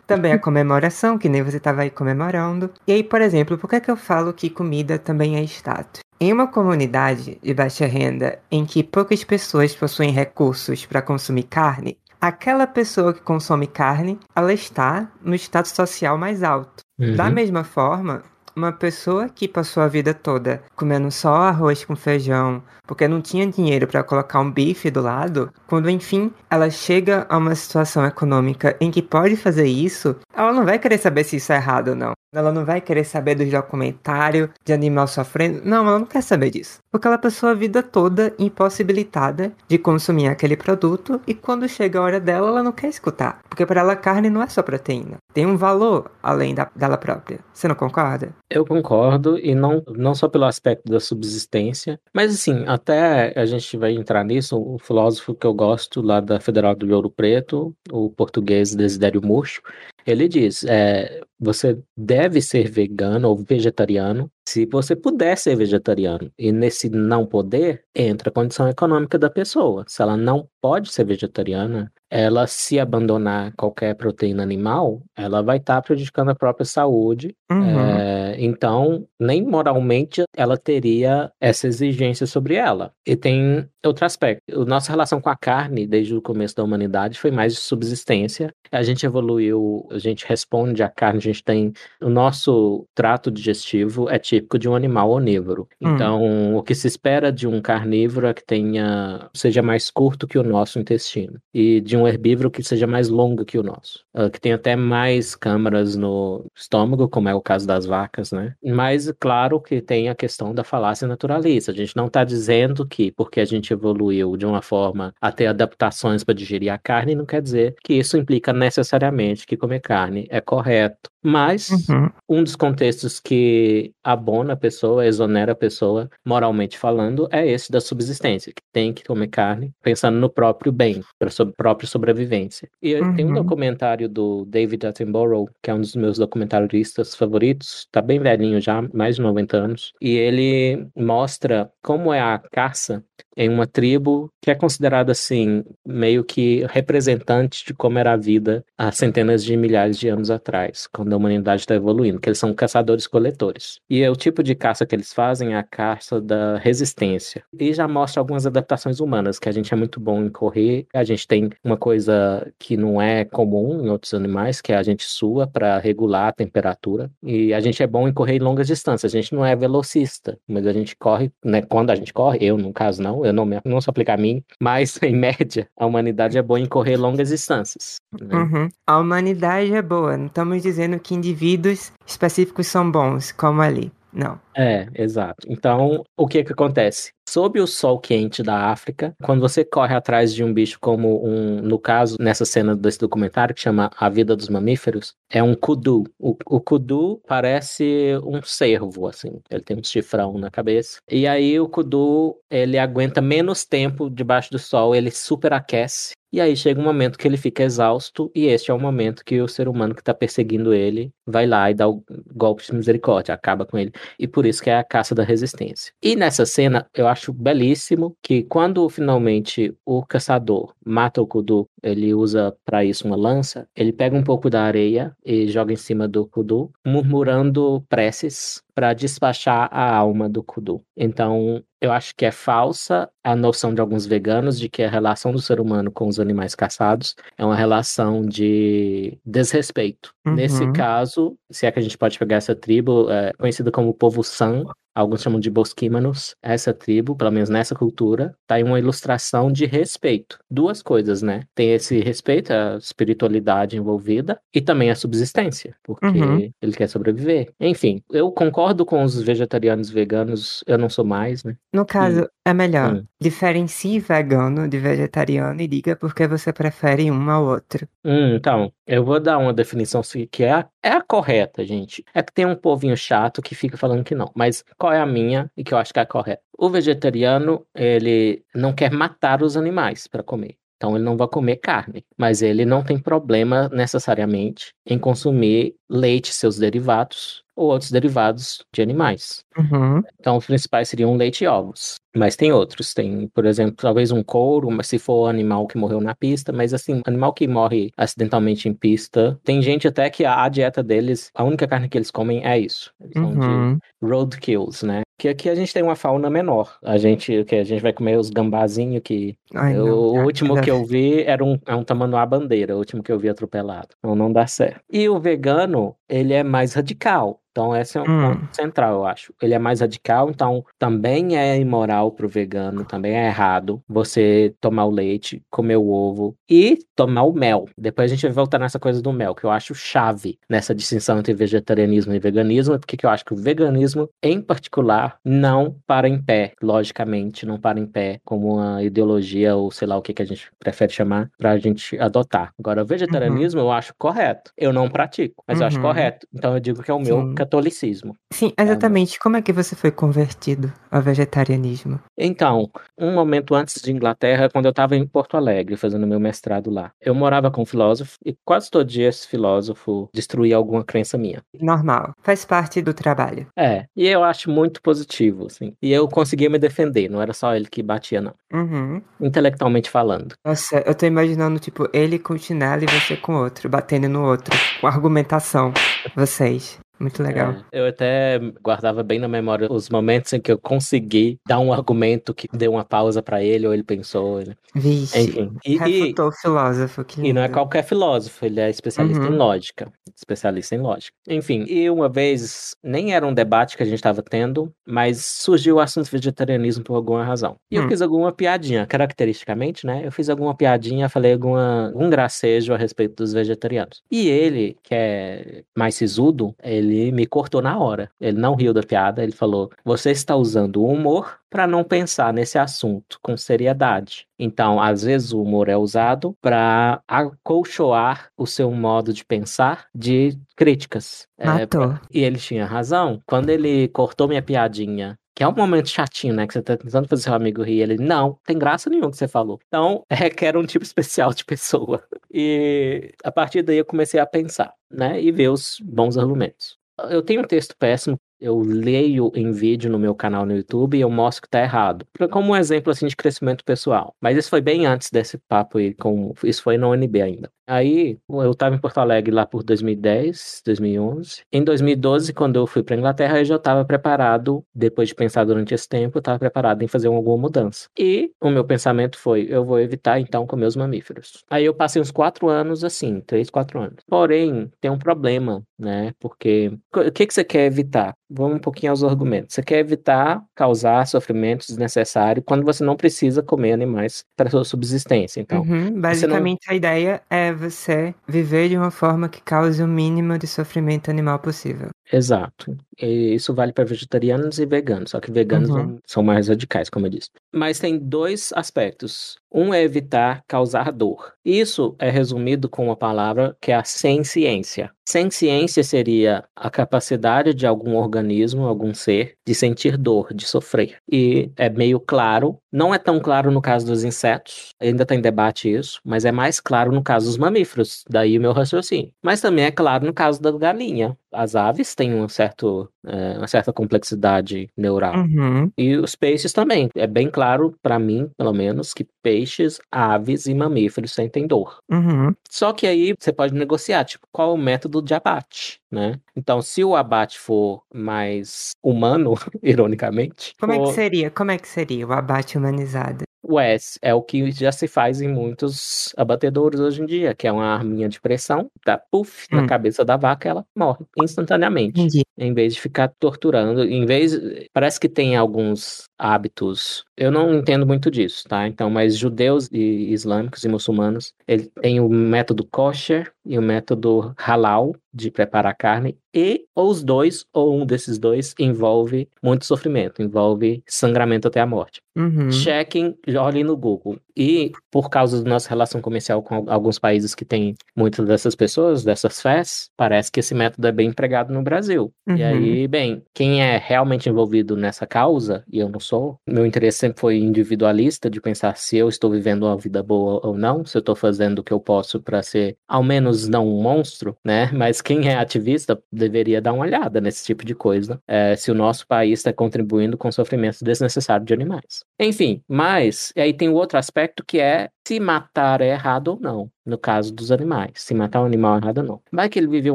[0.06, 2.70] também a comemoração, que nem você estava aí comemorando.
[2.86, 6.00] E aí, por exemplo, por que, que eu falo que comida também é status?
[6.20, 11.98] Em uma comunidade de baixa renda em que poucas pessoas possuem recursos para consumir carne,
[12.20, 16.82] aquela pessoa que consome carne, ela está no status social mais alto.
[16.98, 17.32] Da Uhum.
[17.32, 18.22] mesma forma,
[18.56, 23.46] uma pessoa que passou a vida toda comendo só arroz com feijão, porque não tinha
[23.46, 28.74] dinheiro para colocar um bife do lado, quando enfim ela chega a uma situação econômica
[28.80, 31.94] em que pode fazer isso, ela não vai querer saber se isso é errado ou
[31.94, 32.12] não.
[32.34, 35.62] Ela não vai querer saber dos documentários de animal sofrendo.
[35.64, 36.78] Não, ela não quer saber disso.
[36.92, 42.02] Porque ela passou a vida toda impossibilitada de consumir aquele produto e quando chega a
[42.02, 43.38] hora dela, ela não quer escutar.
[43.48, 45.16] Porque para ela carne não é só proteína.
[45.32, 47.38] Tem um valor além da, dela própria.
[47.54, 48.34] Você não concorda?
[48.48, 53.76] Eu concordo, e não, não só pelo aspecto da subsistência, mas assim, até a gente
[53.76, 58.08] vai entrar nisso, o filósofo que eu gosto lá da Federal do Ouro Preto, o
[58.08, 59.60] português Desidério Murcho,
[60.06, 66.30] ele diz, é, você deve ser vegano ou vegetariano se você puder ser vegetariano.
[66.38, 69.84] E nesse não poder, entra a condição econômica da pessoa.
[69.88, 75.82] Se ela não pode ser vegetariana, ela se abandonar qualquer proteína animal, ela vai estar
[75.82, 77.78] prejudicando a própria saúde Uhum.
[77.78, 82.92] é, então, nem moralmente ela teria essa exigência sobre ela.
[83.06, 84.42] E tem outro aspecto.
[84.52, 88.50] A nossa relação com a carne, desde o começo da humanidade, foi mais de subsistência.
[88.72, 91.72] A gente evoluiu, a gente responde à carne, gente tem.
[92.00, 95.68] O nosso trato digestivo é típico de um animal onívoro.
[95.80, 95.94] Hum.
[95.94, 100.38] Então, o que se espera de um carnívoro é que tenha, seja mais curto que
[100.38, 101.38] o nosso intestino.
[101.52, 104.04] E de um herbívoro que seja mais longo que o nosso.
[104.14, 108.54] Ah, que tenha até mais câmaras no estômago, como é o caso das vacas, né?
[108.64, 111.72] Mas, claro que tem a questão da falácia naturalista.
[111.72, 115.46] A gente não está dizendo que, porque a gente evoluiu de uma forma a ter
[115.46, 120.26] adaptações para digerir a carne, não quer dizer que isso implica necessariamente que comer carne
[120.30, 121.10] é correto.
[121.22, 122.08] Mas Uhum.
[122.28, 127.80] um dos contextos que abona a pessoa, exonera a pessoa, moralmente falando, é esse da
[127.80, 132.68] subsistência, que tem que comer carne pensando no próprio bem, para sua própria sobrevivência.
[132.82, 133.34] E tem um Uhum.
[133.34, 138.82] documentário do David Attenborough, que é um dos meus documentaristas favoritos, tá bem velhinho já,
[138.92, 143.04] mais de 90 anos, e ele mostra como é a caça
[143.36, 148.64] em uma tribo que é considerada assim, meio que representante de como era a vida
[148.78, 152.54] há centenas de milhares de anos atrás, quando a humanidade está evoluindo, que eles são
[152.54, 153.80] caçadores-coletores.
[153.90, 157.42] E é o tipo de caça que eles fazem é a caça da resistência.
[157.58, 161.04] E já mostra algumas adaptações humanas, que a gente é muito bom em correr, a
[161.04, 165.04] gente tem uma coisa que não é comum em outros animais, que é a gente
[165.04, 169.12] sua para regular a temperatura, e a gente é bom em correr em longas distâncias,
[169.12, 172.56] a gente não é velocista, mas a gente corre, né, quando a gente corre, eu
[172.56, 176.38] no caso não, eu não, não sou aplicar a mim, mas em média, a humanidade
[176.38, 177.96] é boa em correr longas distâncias.
[178.20, 178.36] né?
[178.36, 178.68] Uhum.
[178.86, 183.92] A humanidade é boa, não estamos dizendo que indivíduos específicos são bons, como ali.
[184.16, 184.40] Não.
[184.56, 185.46] É, exato.
[185.46, 187.12] Então, o que que acontece?
[187.28, 191.60] Sob o sol quente da África, quando você corre atrás de um bicho como um,
[191.60, 196.04] no caso, nessa cena desse documentário que chama A Vida dos Mamíferos, é um kudu.
[196.18, 199.38] O, o kudu parece um cervo, assim.
[199.50, 200.98] Ele tem um chifrão na cabeça.
[201.10, 206.54] E aí o kudu, ele aguenta menos tempo debaixo do sol, ele superaquece e aí
[206.54, 209.68] chega um momento que ele fica exausto, e este é o momento que o ser
[209.68, 213.78] humano que está perseguindo ele vai lá e dá o golpe de misericórdia, acaba com
[213.78, 213.90] ele.
[214.18, 215.94] E por isso que é a caça da resistência.
[216.02, 222.12] E nessa cena, eu acho belíssimo que quando finalmente o caçador mata o Kudu, ele
[222.12, 226.06] usa para isso uma lança, ele pega um pouco da areia e joga em cima
[226.06, 230.84] do Kudu, murmurando preces para despachar a alma do Kudu.
[230.94, 235.32] Então, eu acho que é falsa a noção de alguns veganos de que a relação
[235.32, 240.12] do ser humano com os animais caçados é uma relação de desrespeito.
[240.26, 240.34] Uhum.
[240.34, 244.22] Nesse caso, se é que a gente pode pegar essa tribo, é conhecida como povo
[244.22, 249.52] San, alguns chamam de bosquímanos, essa tribo, pelo menos nessa cultura, tá aí uma ilustração
[249.52, 250.38] de respeito.
[250.50, 251.42] Duas coisas, né?
[251.54, 256.50] Tem esse respeito, a espiritualidade envolvida, e também a subsistência, porque Uhum.
[256.62, 257.52] ele quer sobreviver.
[257.60, 261.56] Enfim, eu concordo com os vegetarianos veganos, eu não sou mais, né?
[261.72, 262.94] No caso, é melhor.
[262.94, 263.06] Hum.
[263.20, 267.88] Diferencie vegano de vegetariano e diga por que você prefere um ao outro.
[268.04, 272.04] Hum, então, eu vou dar uma definição que é a, é a correta, gente.
[272.14, 275.06] É que tem um povinho chato que fica falando que não, mas qual é a
[275.06, 276.40] minha e que eu acho que é a correta?
[276.56, 280.56] O vegetariano, ele não quer matar os animais para comer.
[280.76, 286.32] Então ele não vai comer carne, mas ele não tem problema necessariamente em consumir leite,
[286.32, 289.42] seus derivados ou outros derivados de animais.
[289.56, 290.02] Uhum.
[290.20, 291.96] Então, os principais seriam leite e ovos.
[292.16, 292.94] Mas tem outros.
[292.94, 296.52] Tem, por exemplo, talvez um couro, mas se for animal que morreu na pista.
[296.52, 299.38] Mas, assim, animal que morre acidentalmente em pista.
[299.44, 302.58] Tem gente até que a, a dieta deles, a única carne que eles comem é
[302.58, 302.92] isso.
[303.00, 303.78] Eles são de Uhum.
[304.02, 305.02] roadkills, né?
[305.18, 306.76] Que aqui a gente tem uma fauna menor.
[306.82, 310.60] A gente, que a gente vai comer os gambazinhos que Ai, eu- não, o último
[310.60, 313.88] que eu vi era um, é um tamanduá bandeira, o último que eu vi atropelado.
[313.98, 314.80] Então não dá certo.
[314.92, 317.40] E o vegano, ele é mais radical.
[317.56, 318.34] Então esse é um Hum.
[318.34, 319.32] ponto central, eu acho.
[319.40, 324.84] Ele é mais radical, então também é imoral pro vegano, também é errado você tomar
[324.84, 327.66] o leite, comer o ovo e tomar o mel.
[327.78, 331.18] Depois a gente vai voltar nessa coisa do mel, que eu acho chave nessa distinção
[331.18, 336.08] entre vegetarianismo e veganismo, porque que eu acho que o veganismo, em particular, não para
[336.08, 340.12] em pé, logicamente, não para em pé como uma ideologia ou sei lá o que,
[340.12, 342.50] que a gente prefere chamar pra gente adotar.
[342.58, 344.52] Agora, o vegetarianismo eu acho correto.
[344.58, 345.82] Eu não pratico, mas eu acho Uhum.
[345.82, 346.26] correto.
[346.34, 347.30] Então eu digo que é o meu.
[347.46, 348.16] Catolicismo.
[348.32, 349.18] Sim, exatamente.
[349.18, 352.00] Como é que você foi convertido ao vegetarianismo?
[352.18, 356.70] Então, um momento antes de Inglaterra, quando eu estava em Porto Alegre fazendo meu mestrado
[356.70, 361.16] lá, eu morava com um filósofo e quase todo dia esse filósofo destruía alguma crença
[361.16, 361.40] minha.
[361.60, 362.12] Normal.
[362.22, 363.46] Faz parte do trabalho.
[363.56, 365.72] É, e eu acho muito positivo, assim.
[365.80, 368.34] E eu conseguia me defender, não era só ele que batia, não.
[368.52, 369.00] Uhum.
[369.20, 370.34] Intelectualmente falando.
[370.44, 374.24] Nossa, eu tô imaginando, tipo, ele com o chinelo e você com outro, batendo no
[374.24, 375.72] outro, com argumentação.
[376.14, 376.78] Vocês.
[376.98, 377.54] Muito legal.
[377.72, 381.72] É, eu até guardava bem na memória os momentos em que eu consegui dar um
[381.72, 384.54] argumento que deu uma pausa pra ele, ou ele pensou, né?
[384.74, 385.18] Vixe.
[385.20, 385.52] enfim.
[385.64, 387.54] E, e, Refutou o filósofo, que e não é lindo.
[387.54, 389.34] qualquer filósofo, ele é especialista Uhum.
[389.34, 389.92] em lógica.
[390.16, 391.12] Especialista em lógica.
[391.28, 395.76] Enfim, e uma vez, nem era um debate que a gente estava tendo, mas surgiu
[395.76, 397.56] o assunto vegetarianismo por alguma razão.
[397.70, 397.88] E eu Hum.
[397.88, 400.02] fiz alguma piadinha, caracteristicamente, né?
[400.04, 404.02] Eu fiz alguma piadinha, falei alguma, um gracejo a respeito dos vegetarianos.
[404.10, 408.10] E ele, que é mais sisudo, ele me cortou na hora.
[408.20, 412.32] Ele não riu da piada, ele falou: Você está usando o humor para não pensar
[412.32, 414.26] nesse assunto com seriedade.
[414.38, 420.38] Então, às vezes o humor é usado para acolchoar o seu modo de pensar de
[420.56, 421.26] críticas.
[421.38, 421.88] É, Matou.
[421.88, 423.20] pra- E ele tinha razão.
[423.26, 426.46] Quando ele cortou minha piadinha que é um momento chatinho, né?
[426.46, 427.82] Que você tá tentando fazer seu amigo rir.
[427.82, 429.60] Ele, não, tem graça nenhuma que você falou.
[429.68, 432.02] Então, requer um tipo especial de pessoa.
[432.32, 435.22] E a partir daí eu comecei a pensar, né?
[435.22, 436.78] E ver os bons argumentos.
[437.10, 438.16] Eu tenho um texto péssimo.
[438.40, 442.06] Eu leio em vídeo no meu canal no YouTube e eu mostro que tá errado.
[442.30, 444.14] Como um exemplo, assim, de crescimento pessoal.
[444.18, 445.92] Mas isso foi bem antes desse papo aí.
[445.94, 446.32] Com...
[446.44, 447.50] Isso foi na UNB ainda.
[447.68, 451.42] Aí, eu tava em Porto Alegre lá por 2010, 2011.
[451.52, 455.74] Em 2012, quando eu fui pra Inglaterra, eu já estava preparado, depois de pensar durante
[455.74, 457.88] esse tempo, eu estava preparado em fazer alguma mudança.
[457.98, 461.42] E o meu pensamento foi, eu vou evitar então comer os mamíferos.
[461.50, 463.96] Aí eu passei uns quatro anos assim, três, quatro anos.
[464.06, 466.12] Porém, tem um problema, né?
[466.20, 468.14] Porque o que, que você quer evitar?
[468.30, 469.54] Vamos um pouquinho aos argumentos.
[469.54, 475.40] Você quer evitar causar sofrimento desnecessário quando você não precisa comer animais para sua subsistência.
[475.40, 480.38] Então, Uhum, Basicamente, a ideia é você viver de uma forma que cause o mínimo
[480.38, 481.95] de sofrimento animal possível.
[482.12, 482.76] Exato.
[483.00, 485.98] E isso vale para vegetarianos e veganos, só que veganos Uhum.
[486.06, 487.30] são mais radicais, como eu disse.
[487.52, 489.36] Mas tem dois aspectos.
[489.52, 491.32] Um é evitar causar dor.
[491.44, 494.90] Isso é resumido com uma palavra que é a senciência.
[495.08, 500.96] Senciência seria a capacidade de algum organismo, algum ser, de sentir dor, de sofrer.
[501.10, 505.72] E é meio claro, não é tão claro no caso dos insetos, ainda tem debate
[505.72, 509.12] isso, mas é mais claro no caso dos mamíferos, daí o meu raciocínio.
[509.22, 511.16] Mas também é claro no caso da galinha.
[511.36, 515.14] As aves têm um certo, é, uma certa complexidade neural.
[515.16, 515.70] Uhum.
[515.76, 516.88] E os peixes também.
[516.94, 521.78] É bem claro, para mim, pelo menos, que peixes, aves e mamíferos sentem dor.
[521.90, 522.34] Uhum.
[522.50, 526.18] Só que aí você pode negociar, tipo, qual é o método de abate, né?
[526.34, 531.30] Então, se o abate for mais humano, ironicamente, Como é que for- seria?
[531.30, 533.24] Como é que seria o abate humanizado?
[533.48, 537.52] Ué, é o que já se faz em muitos abatedouros hoje em dia, que é
[537.52, 539.56] uma arminha de pressão, dá puff Hum.
[539.56, 542.00] na cabeça da vaca, ela morre instantaneamente.
[542.00, 542.22] Entendi.
[542.38, 544.32] Em vez de ficar torturando, em vez.
[544.72, 547.04] Parece que tem alguns hábitos.
[547.16, 548.66] Eu não entendo muito disso, tá?
[548.68, 554.34] Então, mas judeus e islâmicos e muçulmanos, ele tem o método kosher e o método
[554.36, 560.20] halal de preparar carne, e ou os dois, ou um desses dois, envolve muito sofrimento,
[560.20, 562.02] envolve sangramento até a morte.
[562.14, 562.50] Uhum.
[562.50, 564.18] Chequem, olhem no Google.
[564.36, 568.54] E por causa da nossa relação comercial com al- alguns países que têm muitas dessas
[568.54, 572.12] pessoas, dessas fés, parece que esse método é bem empregado no Brasil.
[572.28, 572.46] E Uhum.
[572.46, 577.20] aí, bem, quem é realmente envolvido nessa causa, e eu não sou, meu interesse sempre
[577.20, 581.00] foi individualista, de pensar se eu estou vivendo uma vida boa ou não, se eu
[581.00, 584.70] estou fazendo o que eu posso para ser, ao menos, não um monstro, né?
[584.72, 588.74] Mas quem é ativista deveria dar uma olhada nesse tipo de coisa, é, se o
[588.74, 592.04] nosso país está contribuindo com sofrimento desnecessário de animais.
[592.18, 596.70] Enfim, mas aí tem o outro aspecto que é se matar é errado ou não,
[596.84, 597.92] no caso dos animais.
[597.96, 599.20] Se matar um animal é errado ou não.
[599.32, 599.94] Vai que ele viveu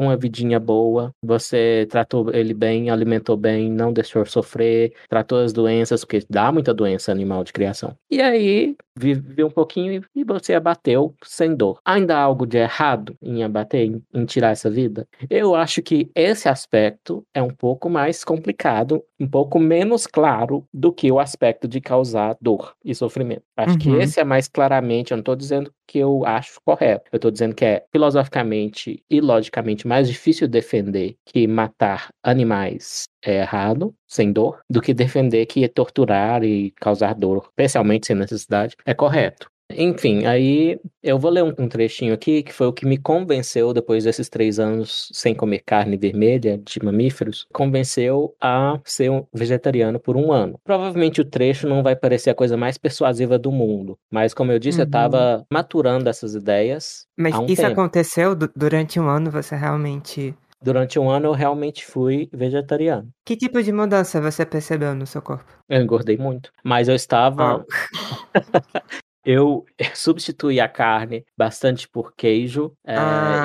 [0.00, 6.04] uma vidinha boa, você tratou ele bem, alimentou bem, não deixou sofrer, tratou as doenças,
[6.04, 7.94] porque dá muita doença animal de criação.
[8.10, 11.78] E aí, viveu um pouquinho e- você abateu sem dor.
[11.84, 15.06] Ainda há algo de errado em abater, em, em tirar essa vida?
[15.30, 20.92] Eu acho que esse aspecto é um pouco mais complicado, um pouco menos claro do
[20.92, 23.42] que o aspecto de causar dor e sofrimento.
[23.56, 24.00] Acho que Uhum.
[24.00, 27.54] esse é mais claramente, eu não estou dizendo que eu acho correto, eu estou dizendo
[27.54, 34.60] que é filosoficamente e logicamente mais difícil defender que matar animais é errado, sem dor,
[34.68, 39.51] do que defender que torturar e causar dor, especialmente sem necessidade, é correto.
[39.76, 43.72] Enfim, aí eu vou ler um, um trechinho aqui que foi o que me convenceu
[43.72, 49.98] depois desses três anos sem comer carne vermelha de mamíferos, convenceu a ser um vegetariano
[50.00, 50.58] por um ano.
[50.64, 54.58] Provavelmente o trecho não vai parecer a coisa mais persuasiva do mundo, mas como eu
[54.58, 54.88] disse, eu Uhum.
[54.88, 57.72] estava maturando essas ideias Mas um isso tempo.
[57.72, 60.34] aconteceu du- durante um ano, você realmente.
[60.64, 63.08] Durante um ano eu realmente fui vegetariano.
[63.26, 65.44] Que tipo de mudança você percebeu no seu corpo?
[65.68, 67.64] Eu engordei muito, mas eu estava.
[69.24, 72.94] Eu substituí a carne bastante por queijo eh,